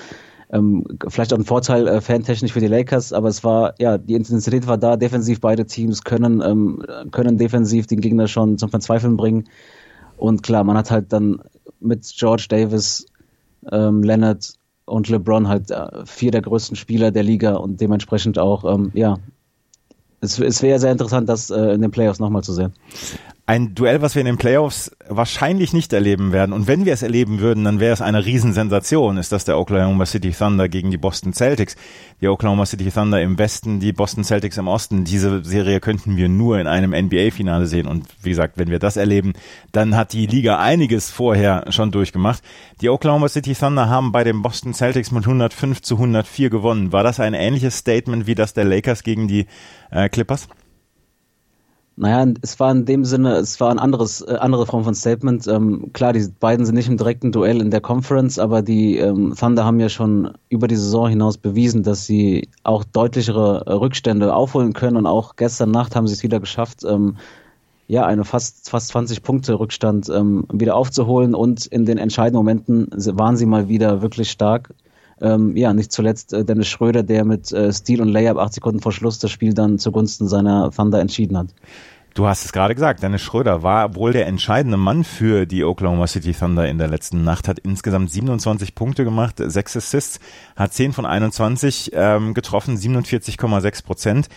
ähm, 0.50 0.86
vielleicht 1.08 1.34
auch 1.34 1.38
ein 1.38 1.44
Vorteil 1.44 1.86
äh, 1.86 2.00
fantechnisch 2.00 2.54
für 2.54 2.60
die 2.60 2.68
Lakers, 2.68 3.12
aber 3.12 3.28
es 3.28 3.44
war, 3.44 3.74
ja, 3.78 3.98
die 3.98 4.14
Intensität 4.14 4.66
war 4.66 4.78
da, 4.78 4.96
defensiv 4.96 5.40
beide 5.42 5.66
Teams 5.66 6.02
können, 6.02 6.40
ähm, 6.40 6.82
können 7.10 7.36
defensiv 7.36 7.86
den 7.86 8.00
Gegner 8.00 8.28
schon 8.28 8.56
zum 8.56 8.70
Verzweifeln 8.70 9.18
bringen. 9.18 9.44
Und 10.16 10.42
klar, 10.42 10.64
man 10.64 10.78
hat 10.78 10.90
halt 10.90 11.12
dann 11.12 11.42
mit 11.80 12.10
George 12.16 12.46
Davis, 12.48 13.06
ähm, 13.70 14.02
Leonard 14.02 14.54
und 14.90 15.08
LeBron 15.08 15.48
halt 15.48 15.70
äh, 15.70 16.04
vier 16.04 16.30
der 16.30 16.42
größten 16.42 16.76
Spieler 16.76 17.10
der 17.10 17.22
Liga 17.22 17.54
und 17.54 17.80
dementsprechend 17.80 18.38
auch, 18.38 18.64
ähm, 18.64 18.90
ja, 18.94 19.18
es, 20.20 20.38
es 20.38 20.62
wäre 20.62 20.78
sehr 20.78 20.92
interessant, 20.92 21.28
das 21.28 21.50
äh, 21.50 21.72
in 21.72 21.80
den 21.80 21.90
Playoffs 21.90 22.20
nochmal 22.20 22.42
zu 22.42 22.52
sehen 22.52 22.72
ein 23.50 23.74
Duell, 23.74 24.00
was 24.00 24.14
wir 24.14 24.20
in 24.20 24.26
den 24.26 24.38
Playoffs 24.38 24.92
wahrscheinlich 25.08 25.72
nicht 25.72 25.92
erleben 25.92 26.30
werden. 26.30 26.52
Und 26.52 26.68
wenn 26.68 26.84
wir 26.84 26.92
es 26.92 27.02
erleben 27.02 27.40
würden, 27.40 27.64
dann 27.64 27.80
wäre 27.80 27.92
es 27.92 28.00
eine 28.00 28.24
Riesensensation. 28.24 29.16
Ist 29.16 29.32
das 29.32 29.44
der 29.44 29.58
Oklahoma 29.58 30.06
City 30.06 30.30
Thunder 30.30 30.68
gegen 30.68 30.92
die 30.92 30.98
Boston 30.98 31.32
Celtics? 31.32 31.74
Die 32.20 32.28
Oklahoma 32.28 32.64
City 32.64 32.92
Thunder 32.92 33.20
im 33.20 33.38
Westen, 33.38 33.80
die 33.80 33.92
Boston 33.92 34.22
Celtics 34.22 34.56
im 34.56 34.68
Osten. 34.68 35.02
Diese 35.02 35.42
Serie 35.44 35.80
könnten 35.80 36.16
wir 36.16 36.28
nur 36.28 36.60
in 36.60 36.68
einem 36.68 36.92
NBA-Finale 36.92 37.66
sehen. 37.66 37.88
Und 37.88 38.06
wie 38.22 38.28
gesagt, 38.28 38.56
wenn 38.56 38.70
wir 38.70 38.78
das 38.78 38.96
erleben, 38.96 39.32
dann 39.72 39.96
hat 39.96 40.12
die 40.12 40.26
Liga 40.26 40.60
einiges 40.60 41.10
vorher 41.10 41.64
schon 41.70 41.90
durchgemacht. 41.90 42.44
Die 42.82 42.88
Oklahoma 42.88 43.28
City 43.28 43.56
Thunder 43.56 43.88
haben 43.88 44.12
bei 44.12 44.22
den 44.22 44.42
Boston 44.42 44.74
Celtics 44.74 45.10
mit 45.10 45.24
105 45.24 45.82
zu 45.82 45.96
104 45.96 46.50
gewonnen. 46.50 46.92
War 46.92 47.02
das 47.02 47.18
ein 47.18 47.34
ähnliches 47.34 47.78
Statement 47.78 48.28
wie 48.28 48.36
das 48.36 48.54
der 48.54 48.64
Lakers 48.64 49.02
gegen 49.02 49.26
die 49.26 49.46
äh, 49.90 50.08
Clippers? 50.08 50.46
Naja, 52.00 52.32
es 52.40 52.58
war 52.58 52.72
in 52.72 52.86
dem 52.86 53.04
Sinne, 53.04 53.34
es 53.34 53.60
war 53.60 53.70
ein 53.70 53.78
anderes, 53.78 54.22
äh, 54.22 54.36
andere 54.40 54.64
Form 54.64 54.84
von 54.84 54.94
Statement. 54.94 55.46
Ähm, 55.46 55.92
klar, 55.92 56.14
die 56.14 56.26
beiden 56.40 56.64
sind 56.64 56.74
nicht 56.74 56.88
im 56.88 56.96
direkten 56.96 57.30
Duell 57.30 57.60
in 57.60 57.70
der 57.70 57.82
Conference, 57.82 58.38
aber 58.38 58.62
die 58.62 58.96
ähm, 58.96 59.34
Thunder 59.38 59.66
haben 59.66 59.78
ja 59.80 59.90
schon 59.90 60.32
über 60.48 60.66
die 60.66 60.76
Saison 60.76 61.10
hinaus 61.10 61.36
bewiesen, 61.36 61.82
dass 61.82 62.06
sie 62.06 62.48
auch 62.62 62.84
deutlichere 62.84 63.64
äh, 63.66 63.72
Rückstände 63.72 64.32
aufholen 64.34 64.72
können 64.72 64.96
und 64.96 65.04
auch 65.04 65.36
gestern 65.36 65.72
Nacht 65.72 65.94
haben 65.94 66.06
sie 66.06 66.14
es 66.14 66.22
wieder 66.22 66.40
geschafft, 66.40 66.84
ähm, 66.84 67.18
ja, 67.86 68.06
eine 68.06 68.24
fast, 68.24 68.70
fast 68.70 68.88
20 68.88 69.22
Punkte 69.22 69.60
Rückstand 69.60 70.08
ähm, 70.08 70.46
wieder 70.50 70.76
aufzuholen 70.76 71.34
und 71.34 71.66
in 71.66 71.84
den 71.84 71.98
entscheidenden 71.98 72.38
Momenten 72.38 72.88
waren 73.18 73.36
sie 73.36 73.44
mal 73.44 73.68
wieder 73.68 74.00
wirklich 74.00 74.30
stark. 74.30 74.72
Ähm, 75.20 75.54
ja, 75.54 75.74
nicht 75.74 75.92
zuletzt 75.92 76.32
äh, 76.32 76.46
Dennis 76.46 76.68
Schröder, 76.68 77.02
der 77.02 77.26
mit 77.26 77.52
äh, 77.52 77.70
Stil 77.74 78.00
und 78.00 78.08
Layup 78.08 78.38
acht 78.38 78.54
Sekunden 78.54 78.80
vor 78.80 78.92
Schluss 78.92 79.18
das 79.18 79.30
Spiel 79.30 79.52
dann 79.52 79.78
zugunsten 79.78 80.28
seiner 80.28 80.70
Thunder 80.70 80.98
entschieden 80.98 81.36
hat. 81.36 81.48
Du 82.14 82.26
hast 82.26 82.44
es 82.44 82.52
gerade 82.52 82.74
gesagt, 82.74 83.02
Dennis 83.02 83.22
Schröder 83.22 83.62
war 83.62 83.94
wohl 83.94 84.12
der 84.12 84.26
entscheidende 84.26 84.76
Mann 84.76 85.04
für 85.04 85.46
die 85.46 85.64
Oklahoma 85.64 86.06
City 86.06 86.32
Thunder 86.32 86.68
in 86.68 86.78
der 86.78 86.88
letzten 86.88 87.22
Nacht, 87.22 87.46
hat 87.46 87.60
insgesamt 87.60 88.10
27 88.10 88.74
Punkte 88.74 89.04
gemacht, 89.04 89.36
sechs 89.38 89.76
Assists, 89.76 90.18
hat 90.56 90.72
10 90.72 90.92
von 90.92 91.06
21 91.06 91.92
ähm, 91.94 92.34
getroffen, 92.34 92.76
47,6 92.76 93.84
Prozent. 93.84 94.28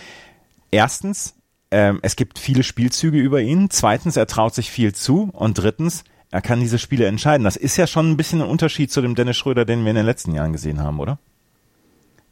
Erstens, 0.70 1.36
ähm, 1.72 2.00
es 2.03 2.15
gibt 2.15 2.38
viele 2.38 2.62
Spielzüge 2.62 3.18
über 3.18 3.42
ihn. 3.42 3.70
Zweitens, 3.72 4.18
er 4.18 4.27
traut 4.27 4.53
sich 4.53 4.70
viel 4.70 4.94
zu. 4.94 5.32
Und 5.34 5.58
drittens, 5.58 6.03
er 6.30 6.42
kann 6.42 6.60
diese 6.60 6.77
Spiele 6.77 7.08
entscheiden. 7.08 7.44
Das 7.44 7.56
ist 7.56 7.77
ja 7.77 7.88
schon 7.88 8.12
ein 8.12 8.18
bisschen 8.18 8.42
ein 8.42 8.48
Unterschied 8.48 8.92
zu 8.92 9.01
dem 9.01 9.15
Dennis 9.15 9.38
Schröder, 9.38 9.65
den 9.65 9.84
wir 9.84 9.89
in 9.89 9.96
den 9.96 10.06
letzten 10.06 10.36
Jahren 10.36 10.53
gesehen 10.53 10.82
haben, 10.82 11.00
oder? 11.00 11.18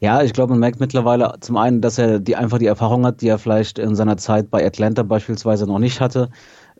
Ja, 0.02 0.20
ich 0.24 0.32
glaube, 0.32 0.50
man 0.50 0.58
merkt 0.58 0.80
mittlerweile 0.80 1.34
zum 1.38 1.56
einen, 1.56 1.80
dass 1.80 1.96
er 1.96 2.18
die 2.18 2.34
einfach 2.34 2.58
die 2.58 2.66
Erfahrung 2.66 3.06
hat, 3.06 3.20
die 3.20 3.28
er 3.28 3.38
vielleicht 3.38 3.78
in 3.78 3.94
seiner 3.94 4.16
Zeit 4.16 4.50
bei 4.50 4.66
Atlanta 4.66 5.04
beispielsweise 5.04 5.64
noch 5.64 5.78
nicht 5.78 6.00
hatte. 6.00 6.28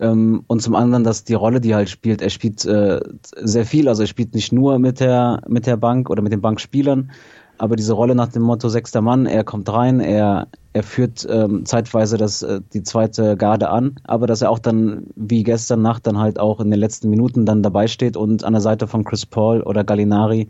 Ähm, 0.01 0.43
und 0.49 0.61
zum 0.61 0.75
anderen, 0.75 1.05
dass 1.05 1.23
die 1.23 1.35
Rolle, 1.35 1.61
die 1.61 1.71
er 1.71 1.77
halt 1.77 1.89
spielt, 1.91 2.21
er 2.21 2.31
spielt 2.31 2.65
äh, 2.65 3.01
sehr 3.37 3.65
viel. 3.65 3.89
Also 3.89 4.03
er 4.03 4.09
spielt 4.09 4.35
nicht 4.35 4.53
nur 4.53 4.81
mit 4.81 4.99
der 4.99 5.41
mit 5.47 5.67
der 5.67 5.77
Bank 5.77 6.11
oder 6.11 6.21
mit 6.21 6.33
den 6.33 6.41
Bankspielern, 6.41 7.13
aber 7.59 7.77
diese 7.77 7.93
Rolle 7.93 8.17
nach 8.17 8.27
dem 8.27 8.43
Motto 8.43 8.69
sechster 8.69 9.03
Mann, 9.03 9.27
er 9.27 9.45
kommt 9.45 9.73
rein, 9.73 10.01
er, 10.01 10.49
er 10.73 10.83
führt 10.83 11.25
ähm, 11.31 11.65
zeitweise 11.65 12.17
das, 12.17 12.43
äh, 12.43 12.61
die 12.73 12.83
zweite 12.83 13.37
Garde 13.37 13.69
an, 13.69 14.01
aber 14.03 14.27
dass 14.27 14.43
er 14.43 14.51
auch 14.51 14.59
dann 14.59 15.07
wie 15.15 15.45
gestern 15.45 15.81
Nacht 15.83 16.09
dann 16.09 16.19
halt 16.19 16.41
auch 16.41 16.59
in 16.59 16.73
den 16.73 16.81
letzten 16.81 17.09
Minuten 17.09 17.47
dann 17.47 17.63
dabei 17.63 17.87
steht 17.87 18.17
und 18.17 18.43
an 18.43 18.55
der 18.55 18.63
Seite 18.63 18.89
von 18.89 19.05
Chris 19.05 19.27
Paul 19.27 19.63
oder 19.63 19.85
Gallinari 19.85 20.49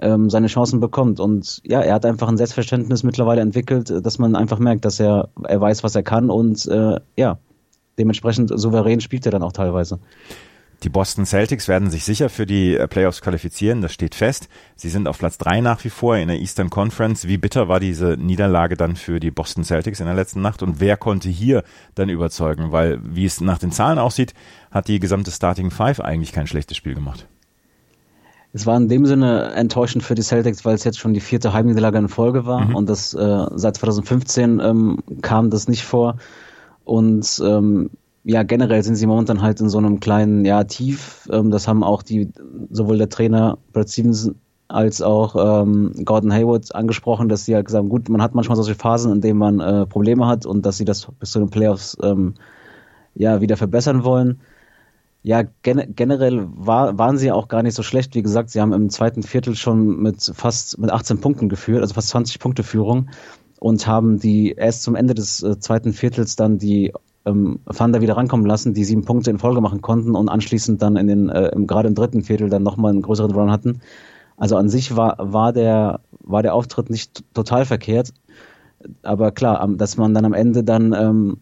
ähm, 0.00 0.30
seine 0.30 0.46
Chancen 0.46 0.80
bekommt. 0.80 1.20
Und 1.20 1.60
ja, 1.64 1.80
er 1.80 1.94
hat 1.94 2.06
einfach 2.06 2.28
ein 2.28 2.36
Selbstverständnis 2.36 3.02
mittlerweile 3.02 3.40
entwickelt, 3.40 3.92
dass 4.04 4.18
man 4.18 4.36
einfach 4.36 4.58
merkt, 4.58 4.84
dass 4.84 5.00
er, 5.00 5.28
er 5.44 5.60
weiß, 5.60 5.84
was 5.84 5.94
er 5.94 6.02
kann 6.02 6.30
und 6.30 6.66
äh, 6.66 7.00
ja, 7.16 7.38
dementsprechend 7.98 8.50
souverän 8.54 9.00
spielt 9.00 9.26
er 9.26 9.32
dann 9.32 9.42
auch 9.42 9.52
teilweise. 9.52 9.98
Die 10.84 10.90
Boston 10.90 11.26
Celtics 11.26 11.66
werden 11.66 11.90
sich 11.90 12.04
sicher 12.04 12.28
für 12.28 12.46
die 12.46 12.76
äh, 12.76 12.86
Playoffs 12.86 13.20
qualifizieren, 13.20 13.82
das 13.82 13.92
steht 13.92 14.14
fest. 14.14 14.48
Sie 14.76 14.88
sind 14.88 15.08
auf 15.08 15.18
Platz 15.18 15.36
drei 15.36 15.60
nach 15.60 15.82
wie 15.82 15.90
vor 15.90 16.16
in 16.16 16.28
der 16.28 16.38
Eastern 16.38 16.70
Conference. 16.70 17.26
Wie 17.26 17.36
bitter 17.36 17.66
war 17.66 17.80
diese 17.80 18.16
Niederlage 18.16 18.76
dann 18.76 18.94
für 18.94 19.18
die 19.18 19.32
Boston 19.32 19.64
Celtics 19.64 19.98
in 19.98 20.06
der 20.06 20.14
letzten 20.14 20.40
Nacht 20.40 20.62
und 20.62 20.78
wer 20.78 20.96
konnte 20.96 21.28
hier 21.28 21.64
dann 21.96 22.08
überzeugen? 22.08 22.70
Weil, 22.70 23.00
wie 23.02 23.24
es 23.24 23.40
nach 23.40 23.58
den 23.58 23.72
Zahlen 23.72 23.98
aussieht, 23.98 24.34
hat 24.70 24.86
die 24.86 25.00
gesamte 25.00 25.32
Starting 25.32 25.72
Five 25.72 25.98
eigentlich 25.98 26.32
kein 26.32 26.46
schlechtes 26.46 26.76
Spiel 26.76 26.94
gemacht. 26.94 27.26
Es 28.52 28.66
war 28.66 28.76
in 28.76 28.88
dem 28.88 29.04
Sinne 29.06 29.52
enttäuschend 29.52 30.02
für 30.02 30.14
die 30.14 30.22
Celtics, 30.22 30.64
weil 30.64 30.74
es 30.74 30.84
jetzt 30.84 30.98
schon 30.98 31.12
die 31.12 31.20
vierte 31.20 31.52
Heimniederlage 31.52 31.98
in 31.98 32.08
Folge 32.08 32.46
war 32.46 32.66
mhm. 32.66 32.76
und 32.76 32.88
das 32.88 33.14
äh, 33.14 33.46
seit 33.54 33.76
2015 33.76 34.60
ähm, 34.60 34.98
kam 35.20 35.50
das 35.50 35.68
nicht 35.68 35.84
vor. 35.84 36.16
Und 36.84 37.42
ähm, 37.44 37.90
ja, 38.24 38.42
generell 38.42 38.82
sind 38.82 38.96
sie 38.96 39.06
momentan 39.06 39.42
halt 39.42 39.60
in 39.60 39.68
so 39.68 39.78
einem 39.78 40.00
kleinen 40.00 40.44
ja, 40.44 40.64
Tief. 40.64 41.28
Ähm, 41.30 41.50
das 41.50 41.68
haben 41.68 41.84
auch 41.84 42.02
die 42.02 42.30
sowohl 42.70 42.98
der 42.98 43.08
Trainer 43.08 43.58
Brad 43.72 43.90
Stevens 43.90 44.32
als 44.68 45.00
auch 45.00 45.62
ähm, 45.62 45.92
Gordon 46.04 46.32
Hayward 46.32 46.74
angesprochen, 46.74 47.28
dass 47.28 47.46
sie 47.46 47.54
halt 47.54 47.66
gesagt 47.66 47.82
haben, 47.82 47.88
gut, 47.88 48.08
man 48.08 48.20
hat 48.22 48.34
manchmal 48.34 48.56
solche 48.56 48.74
Phasen, 48.74 49.12
in 49.12 49.20
denen 49.20 49.38
man 49.38 49.60
äh, 49.60 49.86
Probleme 49.86 50.26
hat 50.26 50.44
und 50.44 50.66
dass 50.66 50.76
sie 50.76 50.84
das 50.84 51.08
bis 51.18 51.30
zu 51.30 51.38
den 51.38 51.48
Playoffs 51.48 51.96
ähm, 52.02 52.34
ja 53.14 53.40
wieder 53.40 53.56
verbessern 53.56 54.04
wollen. 54.04 54.40
Ja, 55.28 55.42
gen 55.60 55.94
generell 55.94 56.48
war, 56.56 56.96
waren 56.96 57.18
sie 57.18 57.30
auch 57.32 57.48
gar 57.48 57.62
nicht 57.62 57.74
so 57.74 57.82
schlecht. 57.82 58.14
Wie 58.14 58.22
gesagt, 58.22 58.48
sie 58.48 58.62
haben 58.62 58.72
im 58.72 58.88
zweiten 58.88 59.22
Viertel 59.22 59.56
schon 59.56 60.00
mit 60.00 60.22
fast 60.34 60.78
mit 60.78 60.90
18 60.90 61.20
Punkten 61.20 61.50
geführt, 61.50 61.82
also 61.82 61.92
fast 61.92 62.08
20 62.08 62.38
Punkte 62.38 62.62
Führung 62.62 63.10
und 63.60 63.86
haben 63.86 64.18
die 64.18 64.52
erst 64.52 64.84
zum 64.84 64.94
Ende 64.94 65.12
des 65.12 65.42
äh, 65.42 65.58
zweiten 65.58 65.92
Viertels 65.92 66.36
dann 66.36 66.56
die 66.56 66.94
ähm, 67.26 67.60
Thunder 67.76 68.00
wieder 68.00 68.16
rankommen 68.16 68.46
lassen, 68.46 68.72
die 68.72 68.84
sieben 68.84 69.04
Punkte 69.04 69.30
in 69.30 69.38
Folge 69.38 69.60
machen 69.60 69.82
konnten 69.82 70.14
und 70.14 70.30
anschließend 70.30 70.80
dann 70.80 70.96
in 70.96 71.08
den 71.08 71.28
äh, 71.28 71.50
gerade 71.66 71.88
im 71.88 71.94
dritten 71.94 72.22
Viertel 72.22 72.48
dann 72.48 72.62
nochmal 72.62 72.92
einen 72.92 73.02
größeren 73.02 73.32
Run 73.32 73.50
hatten. 73.50 73.82
Also 74.38 74.56
an 74.56 74.70
sich 74.70 74.96
war 74.96 75.16
war 75.18 75.52
der 75.52 76.00
war 76.20 76.42
der 76.42 76.54
Auftritt 76.54 76.88
nicht 76.88 77.22
total 77.34 77.66
verkehrt, 77.66 78.14
aber 79.02 79.30
klar, 79.32 79.68
dass 79.76 79.98
man 79.98 80.14
dann 80.14 80.24
am 80.24 80.32
Ende 80.32 80.64
dann 80.64 80.94
ähm, 80.94 81.36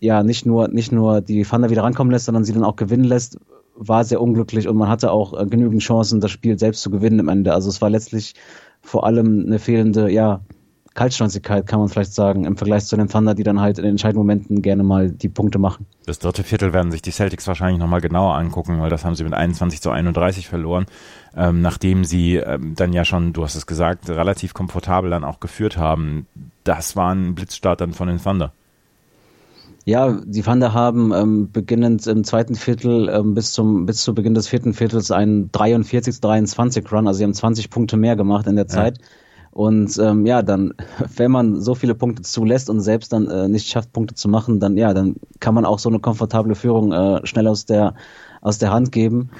ja 0.00 0.22
nicht 0.22 0.46
nur 0.46 0.68
nicht 0.68 0.92
nur 0.92 1.20
die 1.20 1.42
Thunder 1.42 1.70
wieder 1.70 1.82
rankommen 1.82 2.10
lässt, 2.10 2.26
sondern 2.26 2.44
sie 2.44 2.52
dann 2.52 2.64
auch 2.64 2.76
gewinnen 2.76 3.04
lässt, 3.04 3.38
war 3.74 4.04
sehr 4.04 4.20
unglücklich 4.20 4.68
und 4.68 4.76
man 4.76 4.88
hatte 4.88 5.12
auch 5.12 5.38
äh, 5.38 5.46
genügend 5.46 5.82
Chancen, 5.82 6.20
das 6.20 6.30
Spiel 6.30 6.58
selbst 6.58 6.82
zu 6.82 6.90
gewinnen 6.90 7.20
im 7.20 7.28
Ende. 7.28 7.54
Also 7.54 7.68
es 7.68 7.80
war 7.80 7.90
letztlich 7.90 8.34
vor 8.82 9.04
allem 9.04 9.44
eine 9.46 9.58
fehlende, 9.58 10.10
ja, 10.10 10.40
Kaltschnäuzigkeit, 10.98 11.64
kann 11.68 11.78
man 11.78 11.88
vielleicht 11.88 12.12
sagen, 12.12 12.44
im 12.44 12.56
Vergleich 12.56 12.86
zu 12.86 12.96
den 12.96 13.06
Thunder, 13.06 13.36
die 13.36 13.44
dann 13.44 13.60
halt 13.60 13.78
in 13.78 13.84
den 13.84 13.92
entscheidenden 13.92 14.18
Momenten 14.18 14.62
gerne 14.62 14.82
mal 14.82 15.08
die 15.12 15.28
Punkte 15.28 15.60
machen. 15.60 15.86
Das 16.06 16.18
dritte 16.18 16.42
Viertel 16.42 16.72
werden 16.72 16.90
sich 16.90 17.02
die 17.02 17.12
Celtics 17.12 17.46
wahrscheinlich 17.46 17.78
nochmal 17.78 18.00
genauer 18.00 18.34
angucken, 18.34 18.80
weil 18.80 18.90
das 18.90 19.04
haben 19.04 19.14
sie 19.14 19.22
mit 19.22 19.32
21 19.32 19.80
zu 19.80 19.90
31 19.90 20.48
verloren, 20.48 20.86
ähm, 21.36 21.62
nachdem 21.62 22.04
sie 22.04 22.36
ähm, 22.36 22.74
dann 22.74 22.92
ja 22.92 23.04
schon, 23.04 23.32
du 23.32 23.44
hast 23.44 23.54
es 23.54 23.68
gesagt, 23.68 24.10
relativ 24.10 24.54
komfortabel 24.54 25.08
dann 25.08 25.22
auch 25.22 25.38
geführt 25.38 25.76
haben. 25.76 26.26
Das 26.64 26.96
war 26.96 27.14
ein 27.14 27.36
Blitzstart 27.36 27.80
dann 27.80 27.92
von 27.92 28.08
den 28.08 28.20
Thunder. 28.20 28.52
Ja, 29.88 30.20
die 30.22 30.42
Thunder 30.42 30.74
haben 30.74 31.14
ähm, 31.14 31.50
beginnend 31.50 32.06
im 32.06 32.22
zweiten 32.22 32.56
Viertel 32.56 33.08
ähm, 33.08 33.32
bis 33.32 33.52
zum 33.52 33.86
bis 33.86 34.02
zu 34.02 34.14
Beginn 34.14 34.34
des 34.34 34.46
vierten 34.46 34.74
Viertels 34.74 35.10
einen 35.10 35.50
43-23 35.50 36.92
Run, 36.92 37.06
also 37.06 37.16
sie 37.16 37.24
haben 37.24 37.32
20 37.32 37.70
Punkte 37.70 37.96
mehr 37.96 38.14
gemacht 38.14 38.46
in 38.46 38.56
der 38.56 38.68
Zeit. 38.68 38.98
Ja. 38.98 39.04
Und 39.50 39.96
ähm, 39.96 40.26
ja, 40.26 40.42
dann, 40.42 40.74
wenn 41.16 41.30
man 41.30 41.62
so 41.62 41.74
viele 41.74 41.94
Punkte 41.94 42.20
zulässt 42.20 42.68
und 42.68 42.82
selbst 42.82 43.14
dann 43.14 43.28
äh, 43.28 43.48
nicht 43.48 43.66
schafft, 43.66 43.94
Punkte 43.94 44.14
zu 44.14 44.28
machen, 44.28 44.60
dann 44.60 44.76
ja, 44.76 44.92
dann 44.92 45.16
kann 45.40 45.54
man 45.54 45.64
auch 45.64 45.78
so 45.78 45.88
eine 45.88 46.00
komfortable 46.00 46.54
Führung 46.54 46.92
äh, 46.92 47.26
schnell 47.26 47.48
aus 47.48 47.64
der 47.64 47.94
aus 48.42 48.58
der 48.58 48.70
Hand 48.70 48.92
geben. 48.92 49.30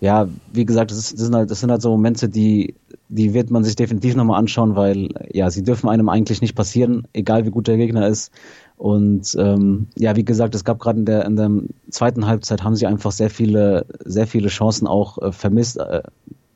Ja, 0.00 0.28
wie 0.52 0.64
gesagt, 0.64 0.92
das, 0.92 0.98
ist, 0.98 1.14
das, 1.14 1.20
sind 1.20 1.34
halt, 1.34 1.50
das 1.50 1.60
sind 1.60 1.70
halt 1.70 1.82
so 1.82 1.90
Momente, 1.90 2.28
die, 2.28 2.76
die 3.08 3.34
wird 3.34 3.50
man 3.50 3.64
sich 3.64 3.74
definitiv 3.74 4.14
nochmal 4.14 4.38
anschauen, 4.38 4.76
weil 4.76 5.08
ja, 5.32 5.50
sie 5.50 5.64
dürfen 5.64 5.88
einem 5.88 6.08
eigentlich 6.08 6.40
nicht 6.40 6.54
passieren, 6.54 7.08
egal 7.12 7.46
wie 7.46 7.50
gut 7.50 7.66
der 7.66 7.76
Gegner 7.76 8.06
ist. 8.06 8.32
Und 8.76 9.34
ähm, 9.36 9.88
ja, 9.96 10.14
wie 10.14 10.24
gesagt, 10.24 10.54
es 10.54 10.64
gab 10.64 10.78
gerade 10.78 11.00
in 11.00 11.04
der 11.04 11.24
in 11.24 11.34
der 11.34 11.50
zweiten 11.90 12.26
Halbzeit 12.26 12.62
haben 12.62 12.76
sie 12.76 12.86
einfach 12.86 13.10
sehr 13.10 13.28
viele 13.28 13.86
sehr 14.04 14.28
viele 14.28 14.48
Chancen 14.48 14.86
auch 14.86 15.18
äh, 15.18 15.32
vermisst 15.32 15.78
äh, 15.78 16.02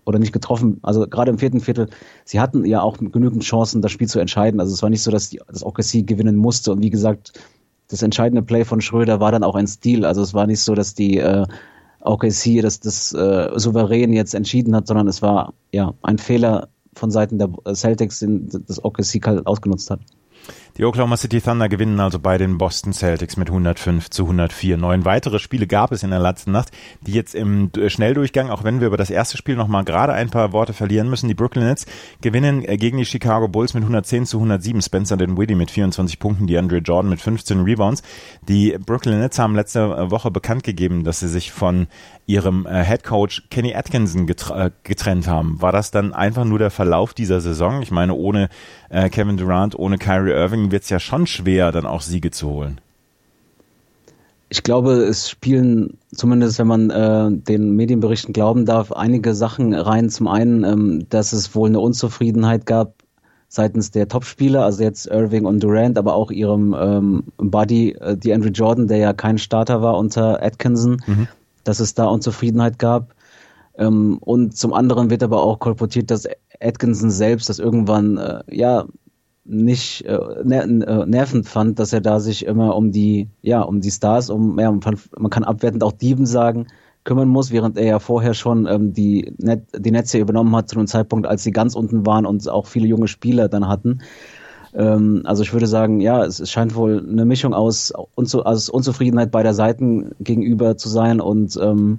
oder 0.04 0.20
nicht 0.20 0.32
getroffen. 0.32 0.78
Also 0.82 1.08
gerade 1.08 1.32
im 1.32 1.38
vierten 1.38 1.58
Viertel, 1.58 1.88
sie 2.24 2.38
hatten 2.38 2.64
ja 2.64 2.80
auch 2.80 2.98
genügend 2.98 3.42
Chancen, 3.42 3.82
das 3.82 3.90
Spiel 3.90 4.08
zu 4.08 4.20
entscheiden. 4.20 4.60
Also 4.60 4.72
es 4.72 4.82
war 4.82 4.90
nicht 4.90 5.02
so, 5.02 5.10
dass 5.10 5.30
die, 5.30 5.40
das 5.48 5.64
OKC 5.64 6.06
gewinnen 6.06 6.36
musste. 6.36 6.72
Und 6.72 6.82
wie 6.82 6.90
gesagt, 6.90 7.32
das 7.88 8.02
entscheidende 8.02 8.42
Play 8.42 8.64
von 8.64 8.80
Schröder 8.80 9.20
war 9.20 9.32
dann 9.32 9.44
auch 9.44 9.54
ein 9.54 9.66
Stil. 9.66 10.04
Also 10.04 10.22
es 10.22 10.32
war 10.32 10.46
nicht 10.46 10.60
so, 10.60 10.74
dass 10.74 10.94
die 10.94 11.18
äh, 11.18 11.46
OKC 12.04 12.60
das, 12.62 12.80
das 12.80 13.12
äh, 13.12 13.50
souverän 13.56 14.12
jetzt 14.12 14.34
entschieden 14.34 14.74
hat, 14.74 14.86
sondern 14.86 15.08
es 15.08 15.22
war 15.22 15.54
ja 15.72 15.94
ein 16.02 16.18
Fehler 16.18 16.68
von 16.94 17.10
Seiten 17.10 17.38
der 17.38 17.50
Celtics, 17.74 18.18
den 18.18 18.48
das 18.66 18.84
OKC 18.84 19.24
halt 19.24 19.46
ausgenutzt 19.46 19.90
hat. 19.90 20.00
Die 20.78 20.86
Oklahoma 20.86 21.18
City 21.18 21.42
Thunder 21.42 21.68
gewinnen 21.68 22.00
also 22.00 22.18
bei 22.18 22.38
den 22.38 22.56
Boston 22.56 22.94
Celtics 22.94 23.36
mit 23.36 23.48
105 23.48 24.08
zu 24.08 24.22
104. 24.22 24.78
Neun 24.78 25.04
weitere 25.04 25.38
Spiele 25.38 25.66
gab 25.66 25.92
es 25.92 26.02
in 26.02 26.08
der 26.08 26.18
letzten 26.18 26.50
Nacht, 26.50 26.70
die 27.02 27.12
jetzt 27.12 27.34
im 27.34 27.70
Schnelldurchgang, 27.88 28.48
auch 28.48 28.64
wenn 28.64 28.80
wir 28.80 28.86
über 28.86 28.96
das 28.96 29.10
erste 29.10 29.36
Spiel 29.36 29.54
nochmal 29.54 29.84
gerade 29.84 30.14
ein 30.14 30.30
paar 30.30 30.54
Worte 30.54 30.72
verlieren 30.72 31.10
müssen, 31.10 31.28
die 31.28 31.34
Brooklyn 31.34 31.66
Nets 31.66 31.84
gewinnen 32.22 32.64
äh, 32.64 32.78
gegen 32.78 32.96
die 32.96 33.04
Chicago 33.04 33.48
Bulls 33.48 33.74
mit 33.74 33.82
110 33.82 34.24
zu 34.24 34.38
107. 34.38 34.80
Spencer 34.80 35.18
Dinwiddie 35.18 35.56
mit 35.56 35.70
24 35.70 36.18
Punkten, 36.18 36.46
die 36.46 36.56
Andre 36.56 36.78
Jordan 36.78 37.10
mit 37.10 37.20
15 37.20 37.64
Rebounds. 37.64 38.02
Die 38.48 38.74
Brooklyn 38.78 39.20
Nets 39.20 39.38
haben 39.38 39.54
letzte 39.54 40.10
Woche 40.10 40.30
bekannt 40.30 40.64
gegeben, 40.64 41.04
dass 41.04 41.20
sie 41.20 41.28
sich 41.28 41.52
von 41.52 41.86
ihrem 42.24 42.64
äh, 42.64 42.82
Head 42.82 43.04
Coach 43.04 43.42
Kenny 43.50 43.74
Atkinson 43.74 44.26
äh, 44.26 44.70
getrennt 44.84 45.28
haben. 45.28 45.60
War 45.60 45.72
das 45.72 45.90
dann 45.90 46.14
einfach 46.14 46.44
nur 46.44 46.58
der 46.58 46.70
Verlauf 46.70 47.12
dieser 47.12 47.42
Saison? 47.42 47.82
Ich 47.82 47.90
meine, 47.90 48.14
ohne 48.14 48.48
äh, 48.88 49.10
Kevin 49.10 49.36
Durant, 49.36 49.78
ohne 49.78 49.98
Kyrie 49.98 50.32
Irving 50.32 50.61
wird 50.70 50.84
es 50.84 50.90
ja 50.90 51.00
schon 51.00 51.26
schwer, 51.26 51.72
dann 51.72 51.86
auch 51.86 52.02
Siege 52.02 52.30
zu 52.30 52.48
holen. 52.48 52.80
Ich 54.48 54.62
glaube, 54.62 54.92
es 54.92 55.30
spielen 55.30 55.96
zumindest, 56.14 56.58
wenn 56.58 56.66
man 56.66 56.90
äh, 56.90 57.30
den 57.30 57.74
Medienberichten 57.74 58.34
glauben 58.34 58.66
darf, 58.66 58.92
einige 58.92 59.34
Sachen 59.34 59.72
rein. 59.72 60.10
Zum 60.10 60.28
einen, 60.28 60.62
ähm, 60.64 61.06
dass 61.08 61.32
es 61.32 61.54
wohl 61.54 61.70
eine 61.70 61.80
Unzufriedenheit 61.80 62.66
gab 62.66 62.94
seitens 63.48 63.90
der 63.90 64.08
Topspieler, 64.08 64.64
also 64.64 64.82
jetzt 64.82 65.06
Irving 65.06 65.46
und 65.46 65.62
Durant, 65.62 65.98
aber 65.98 66.14
auch 66.14 66.30
ihrem 66.30 66.74
ähm, 66.78 67.24
Buddy, 67.38 67.92
äh, 67.92 68.16
die 68.16 68.32
Andrew 68.32 68.50
Jordan, 68.50 68.88
der 68.88 68.98
ja 68.98 69.12
kein 69.14 69.38
Starter 69.38 69.80
war 69.80 69.96
unter 69.96 70.42
Atkinson. 70.42 71.02
Mhm 71.06 71.28
dass 71.64 71.80
es 71.80 71.94
da 71.94 72.06
Unzufriedenheit 72.06 72.78
gab. 72.78 73.14
Ähm, 73.76 74.18
und 74.18 74.56
zum 74.56 74.72
anderen 74.72 75.10
wird 75.10 75.22
aber 75.22 75.42
auch 75.42 75.58
kolportiert, 75.58 76.10
dass 76.10 76.28
Atkinson 76.60 77.10
selbst 77.10 77.48
das 77.48 77.58
irgendwann 77.58 78.18
äh, 78.18 78.42
ja 78.50 78.84
nicht 79.44 80.04
äh, 80.04 80.14
äh, 80.14 81.06
nervend 81.06 81.48
fand, 81.48 81.78
dass 81.78 81.92
er 81.92 82.00
da 82.00 82.20
sich 82.20 82.46
immer 82.46 82.76
um 82.76 82.92
die 82.92 83.28
ja 83.42 83.62
um 83.62 83.80
die 83.80 83.90
Stars, 83.90 84.30
um 84.30 84.58
ja, 84.58 84.70
man 84.70 85.30
kann 85.30 85.44
abwertend 85.44 85.82
auch 85.82 85.92
Dieben 85.92 86.26
sagen, 86.26 86.66
kümmern 87.04 87.28
muss, 87.28 87.50
während 87.50 87.76
er 87.76 87.86
ja 87.86 87.98
vorher 87.98 88.34
schon 88.34 88.66
ähm, 88.66 88.92
die, 88.92 89.34
Net 89.38 89.64
die 89.76 89.90
Netze 89.90 90.18
übernommen 90.18 90.54
hat 90.54 90.68
zu 90.68 90.76
einem 90.76 90.86
Zeitpunkt, 90.86 91.26
als 91.26 91.42
sie 91.42 91.50
ganz 91.50 91.74
unten 91.74 92.06
waren 92.06 92.26
und 92.26 92.48
auch 92.48 92.66
viele 92.66 92.86
junge 92.86 93.08
Spieler 93.08 93.48
dann 93.48 93.68
hatten. 93.68 94.02
Ähm, 94.74 95.22
also 95.24 95.42
ich 95.42 95.52
würde 95.52 95.66
sagen, 95.66 96.00
ja, 96.00 96.24
es, 96.24 96.40
es 96.40 96.50
scheint 96.50 96.74
wohl 96.74 97.04
eine 97.06 97.24
Mischung 97.24 97.54
aus, 97.54 97.92
Unzu 98.14 98.44
aus 98.44 98.68
Unzufriedenheit 98.68 99.30
beider 99.30 99.54
Seiten 99.54 100.12
gegenüber 100.20 100.76
zu 100.76 100.88
sein 100.88 101.20
und 101.20 101.58
ähm, 101.60 101.98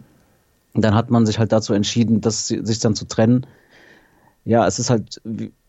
dann 0.73 0.95
hat 0.95 1.11
man 1.11 1.25
sich 1.25 1.37
halt 1.37 1.51
dazu 1.51 1.73
entschieden, 1.73 2.21
das 2.21 2.47
sich 2.47 2.79
dann 2.79 2.95
zu 2.95 3.05
trennen. 3.05 3.45
Ja, 4.45 4.65
es 4.67 4.79
ist 4.79 4.89
halt, 4.89 5.21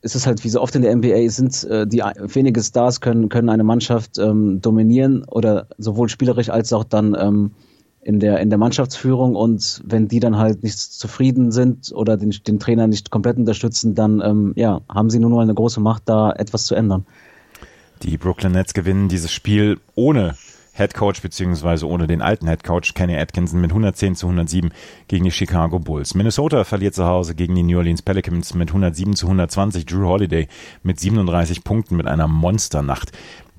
es 0.04 0.14
ist 0.14 0.26
halt 0.26 0.44
wie 0.44 0.50
so 0.50 0.60
oft 0.60 0.74
in 0.76 0.82
der 0.82 0.94
NBA 0.94 1.28
sind 1.30 1.64
äh, 1.64 1.86
die 1.86 1.98
wenige 1.98 2.62
Stars 2.62 3.00
können 3.00 3.28
können 3.30 3.48
eine 3.48 3.64
Mannschaft 3.64 4.18
ähm, 4.18 4.60
dominieren 4.60 5.24
oder 5.24 5.66
sowohl 5.78 6.08
spielerisch 6.08 6.50
als 6.50 6.72
auch 6.72 6.84
dann 6.84 7.16
ähm, 7.18 7.52
in 8.02 8.20
der, 8.20 8.38
in 8.40 8.50
der 8.50 8.58
Mannschaftsführung 8.58 9.34
und 9.34 9.82
wenn 9.84 10.08
die 10.08 10.20
dann 10.20 10.36
halt 10.36 10.62
nicht 10.62 10.78
zufrieden 10.78 11.50
sind 11.50 11.90
oder 11.94 12.18
den, 12.18 12.30
den 12.46 12.58
Trainer 12.58 12.86
nicht 12.86 13.10
komplett 13.10 13.38
unterstützen, 13.38 13.94
dann 13.94 14.20
ähm, 14.20 14.52
ja, 14.56 14.82
haben 14.90 15.08
sie 15.08 15.18
nur 15.18 15.30
noch 15.30 15.38
eine 15.38 15.54
große 15.54 15.80
Macht, 15.80 16.02
da 16.04 16.30
etwas 16.30 16.66
zu 16.66 16.74
ändern. 16.74 17.06
Die 18.02 18.18
Brooklyn 18.18 18.52
Nets 18.52 18.74
gewinnen 18.74 19.08
dieses 19.08 19.32
Spiel 19.32 19.78
ohne 19.94 20.34
Head 20.74 20.94
Coach 20.94 21.22
beziehungsweise 21.22 21.88
ohne 21.88 22.06
den 22.06 22.20
alten 22.20 22.48
Head 22.48 22.64
Coach 22.64 22.94
Kenny 22.94 23.16
Atkinson 23.16 23.60
mit 23.60 23.70
110 23.70 24.16
zu 24.16 24.26
107 24.26 24.72
gegen 25.08 25.24
die 25.24 25.30
Chicago 25.30 25.78
Bulls. 25.78 26.14
Minnesota 26.14 26.64
verliert 26.64 26.94
zu 26.94 27.04
Hause 27.06 27.34
gegen 27.34 27.54
die 27.54 27.62
New 27.62 27.78
Orleans 27.78 28.02
Pelicans 28.02 28.54
mit 28.54 28.68
107 28.68 29.14
zu 29.14 29.26
120. 29.26 29.86
Drew 29.86 30.06
Holiday 30.06 30.48
mit 30.82 30.98
37 30.98 31.64
Punkten 31.64 31.96
mit 31.96 32.06
einer 32.06 32.28
Monsternacht. 32.28 33.12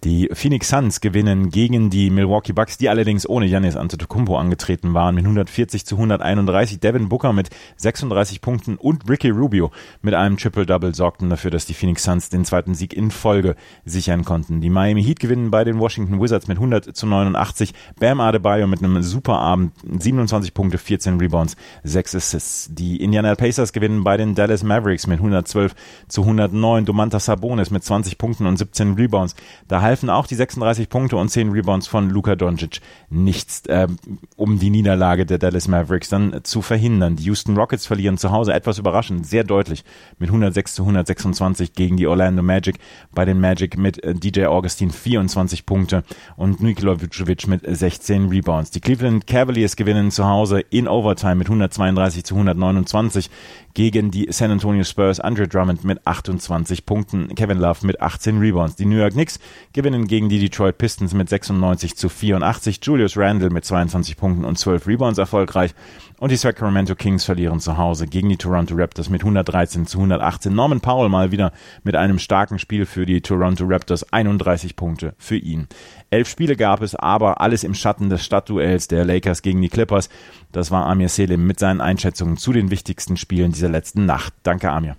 Die 0.03 0.29
Phoenix 0.33 0.69
Suns 0.69 1.01
gewinnen 1.01 1.49
gegen 1.49 1.89
die 1.89 2.11
Milwaukee 2.11 2.53
Bucks, 2.53 2.77
die 2.77 2.89
allerdings 2.89 3.27
ohne 3.27 3.47
Giannis 3.47 3.75
Antetokounmpo 3.75 4.37
angetreten 4.37 4.93
waren, 4.93 5.15
mit 5.15 5.23
140 5.23 5.85
zu 5.85 5.95
131. 5.95 6.79
Devin 6.79 7.09
Booker 7.09 7.33
mit 7.33 7.49
36 7.77 8.41
Punkten 8.41 8.75
und 8.75 9.09
Ricky 9.09 9.29
Rubio 9.29 9.71
mit 10.03 10.13
einem 10.13 10.37
Triple-Double 10.37 10.93
sorgten 10.93 11.29
dafür, 11.29 11.49
dass 11.49 11.65
die 11.65 11.73
Phoenix 11.73 12.03
Suns 12.03 12.29
den 12.29 12.45
zweiten 12.45 12.75
Sieg 12.75 12.93
in 12.93 13.09
Folge 13.09 13.55
sichern 13.83 14.25
konnten. 14.25 14.61
Die 14.61 14.69
Miami 14.69 15.03
Heat 15.03 15.19
gewinnen 15.19 15.49
bei 15.49 15.63
den 15.63 15.79
Washington 15.79 16.21
Wizards 16.21 16.47
mit 16.47 16.57
100 16.57 16.95
zu 16.95 17.07
89. 17.07 17.73
Bam 17.99 18.19
Adebayo 18.19 18.67
mit 18.67 18.83
einem 18.83 19.01
super 19.01 19.39
Abend, 19.39 19.73
27 19.99 20.53
Punkte, 20.53 20.77
14 20.77 21.17
Rebounds, 21.19 21.55
6 21.83 22.15
Assists. 22.15 22.69
Die 22.71 23.01
Indiana 23.01 23.33
Pacers 23.33 23.73
gewinnen 23.73 24.03
bei 24.03 24.17
den 24.17 24.35
Dallas 24.35 24.63
Mavericks 24.63 25.07
mit 25.07 25.19
112 25.19 25.73
zu 26.07 26.21
109. 26.21 26.85
Domantas 26.85 27.25
Sabonis 27.25 27.71
mit 27.71 27.83
20 27.83 28.17
Punkten 28.17 28.45
und 28.45 28.57
17 28.57 28.93
Rebounds. 28.93 29.35
Da 29.67 29.81
halfen 29.85 30.09
auch 30.09 30.27
die 30.27 30.35
36 30.35 30.89
Punkte 30.89 31.15
und 31.15 31.29
10 31.29 31.51
Rebounds 31.51 31.87
von 31.87 32.09
Luka 32.09 32.35
Doncic 32.35 32.81
nichts, 33.09 33.65
äh, 33.67 33.87
um 34.35 34.59
die 34.59 34.69
Niederlage 34.69 35.25
der 35.25 35.37
Dallas 35.37 35.67
Mavericks 35.67 36.09
dann 36.09 36.41
zu 36.43 36.61
verhindern. 36.61 37.15
Die 37.15 37.23
Houston 37.23 37.55
Rockets 37.55 37.85
verlieren 37.85 38.17
zu 38.17 38.31
Hause 38.31 38.53
etwas 38.53 38.79
überraschend, 38.79 39.25
sehr 39.25 39.43
deutlich 39.43 39.85
mit 40.19 40.29
106 40.29 40.75
zu 40.75 40.81
126 40.83 41.73
gegen 41.73 41.97
die 41.97 42.07
Orlando 42.07 42.41
Magic. 42.41 42.79
Bei 43.13 43.25
den 43.25 43.39
Magic 43.39 43.77
mit 43.77 44.03
äh, 44.03 44.13
DJ 44.13 44.45
Augustin 44.45 44.91
24 44.91 45.65
Punkte 45.65 46.03
und 46.35 46.61
Nikola 46.61 47.01
Vucevic 47.01 47.47
mit 47.47 47.61
16 47.65 48.29
Rebounds. 48.29 48.71
Die 48.71 48.81
Cleveland 48.81 49.27
Cavaliers 49.27 49.75
gewinnen 49.75 50.11
zu 50.11 50.25
Hause 50.25 50.59
in 50.59 50.87
Overtime 50.87 51.35
mit 51.35 51.47
132 51.47 52.25
zu 52.25 52.35
129 52.35 53.29
gegen 53.75 54.09
die 54.09 54.27
San 54.31 54.51
Antonio 54.51 54.83
Spurs. 54.83 55.19
Andre 55.19 55.47
Drummond 55.47 55.83
mit 55.83 56.05
28 56.07 56.85
Punkten, 56.85 57.35
Kevin 57.35 57.59
Love 57.59 57.85
mit 57.85 58.01
18 58.01 58.39
Rebounds. 58.39 58.75
Die 58.75 58.85
New 58.85 58.97
York 58.97 59.13
Knicks 59.13 59.39
gewinnen 59.75 60.07
gegen 60.07 60.29
die 60.29 60.39
Detroit 60.39 60.77
Pistons 60.77 61.13
mit 61.13 61.27
96 61.27 61.97
zu 61.97 62.07
84. 62.07 62.79
Julius 62.81 63.17
Randle 63.17 63.49
mit 63.49 63.65
22 63.65 64.15
Punkten 64.15 64.45
und 64.45 64.57
12 64.57 64.87
Rebounds 64.87 65.19
erfolgreich. 65.19 65.75
Und 66.17 66.31
die 66.31 66.37
Sacramento 66.37 66.95
Kings 66.95 67.25
verlieren 67.25 67.59
zu 67.59 67.77
Hause 67.77 68.07
gegen 68.07 68.29
die 68.29 68.37
Toronto 68.37 68.73
Raptors 68.75 69.09
mit 69.09 69.21
113 69.21 69.85
zu 69.85 69.97
118. 69.97 70.55
Norman 70.55 70.79
Powell 70.79 71.09
mal 71.09 71.31
wieder 71.31 71.51
mit 71.83 71.97
einem 71.97 72.19
starken 72.19 72.57
Spiel 72.57 72.85
für 72.85 73.05
die 73.05 73.19
Toronto 73.19 73.65
Raptors. 73.67 74.11
31 74.13 74.77
Punkte 74.77 75.13
für 75.17 75.35
ihn. 75.35 75.67
Elf 76.09 76.29
Spiele 76.29 76.55
gab 76.55 76.81
es, 76.81 76.95
aber 76.95 77.41
alles 77.41 77.65
im 77.65 77.73
Schatten 77.73 78.09
des 78.09 78.23
Stadtduells 78.23 78.87
der 78.87 79.03
Lakers 79.03 79.41
gegen 79.41 79.61
die 79.61 79.69
Clippers. 79.69 80.07
Das 80.53 80.71
war 80.71 80.85
Amir 80.85 81.09
Selim 81.09 81.45
mit 81.45 81.59
seinen 81.59 81.81
Einschätzungen 81.81 82.37
zu 82.37 82.53
den 82.53 82.71
wichtigsten 82.71 83.17
Spielen 83.17 83.51
dieser 83.51 83.69
letzten 83.69 84.05
Nacht. 84.05 84.33
Danke, 84.43 84.71
Amir. 84.71 84.95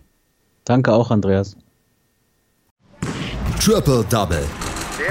Danke 0.64 0.92
auch, 0.92 1.10
Andreas. 1.10 1.56
Triple 3.58 4.04
Double. 4.04 4.44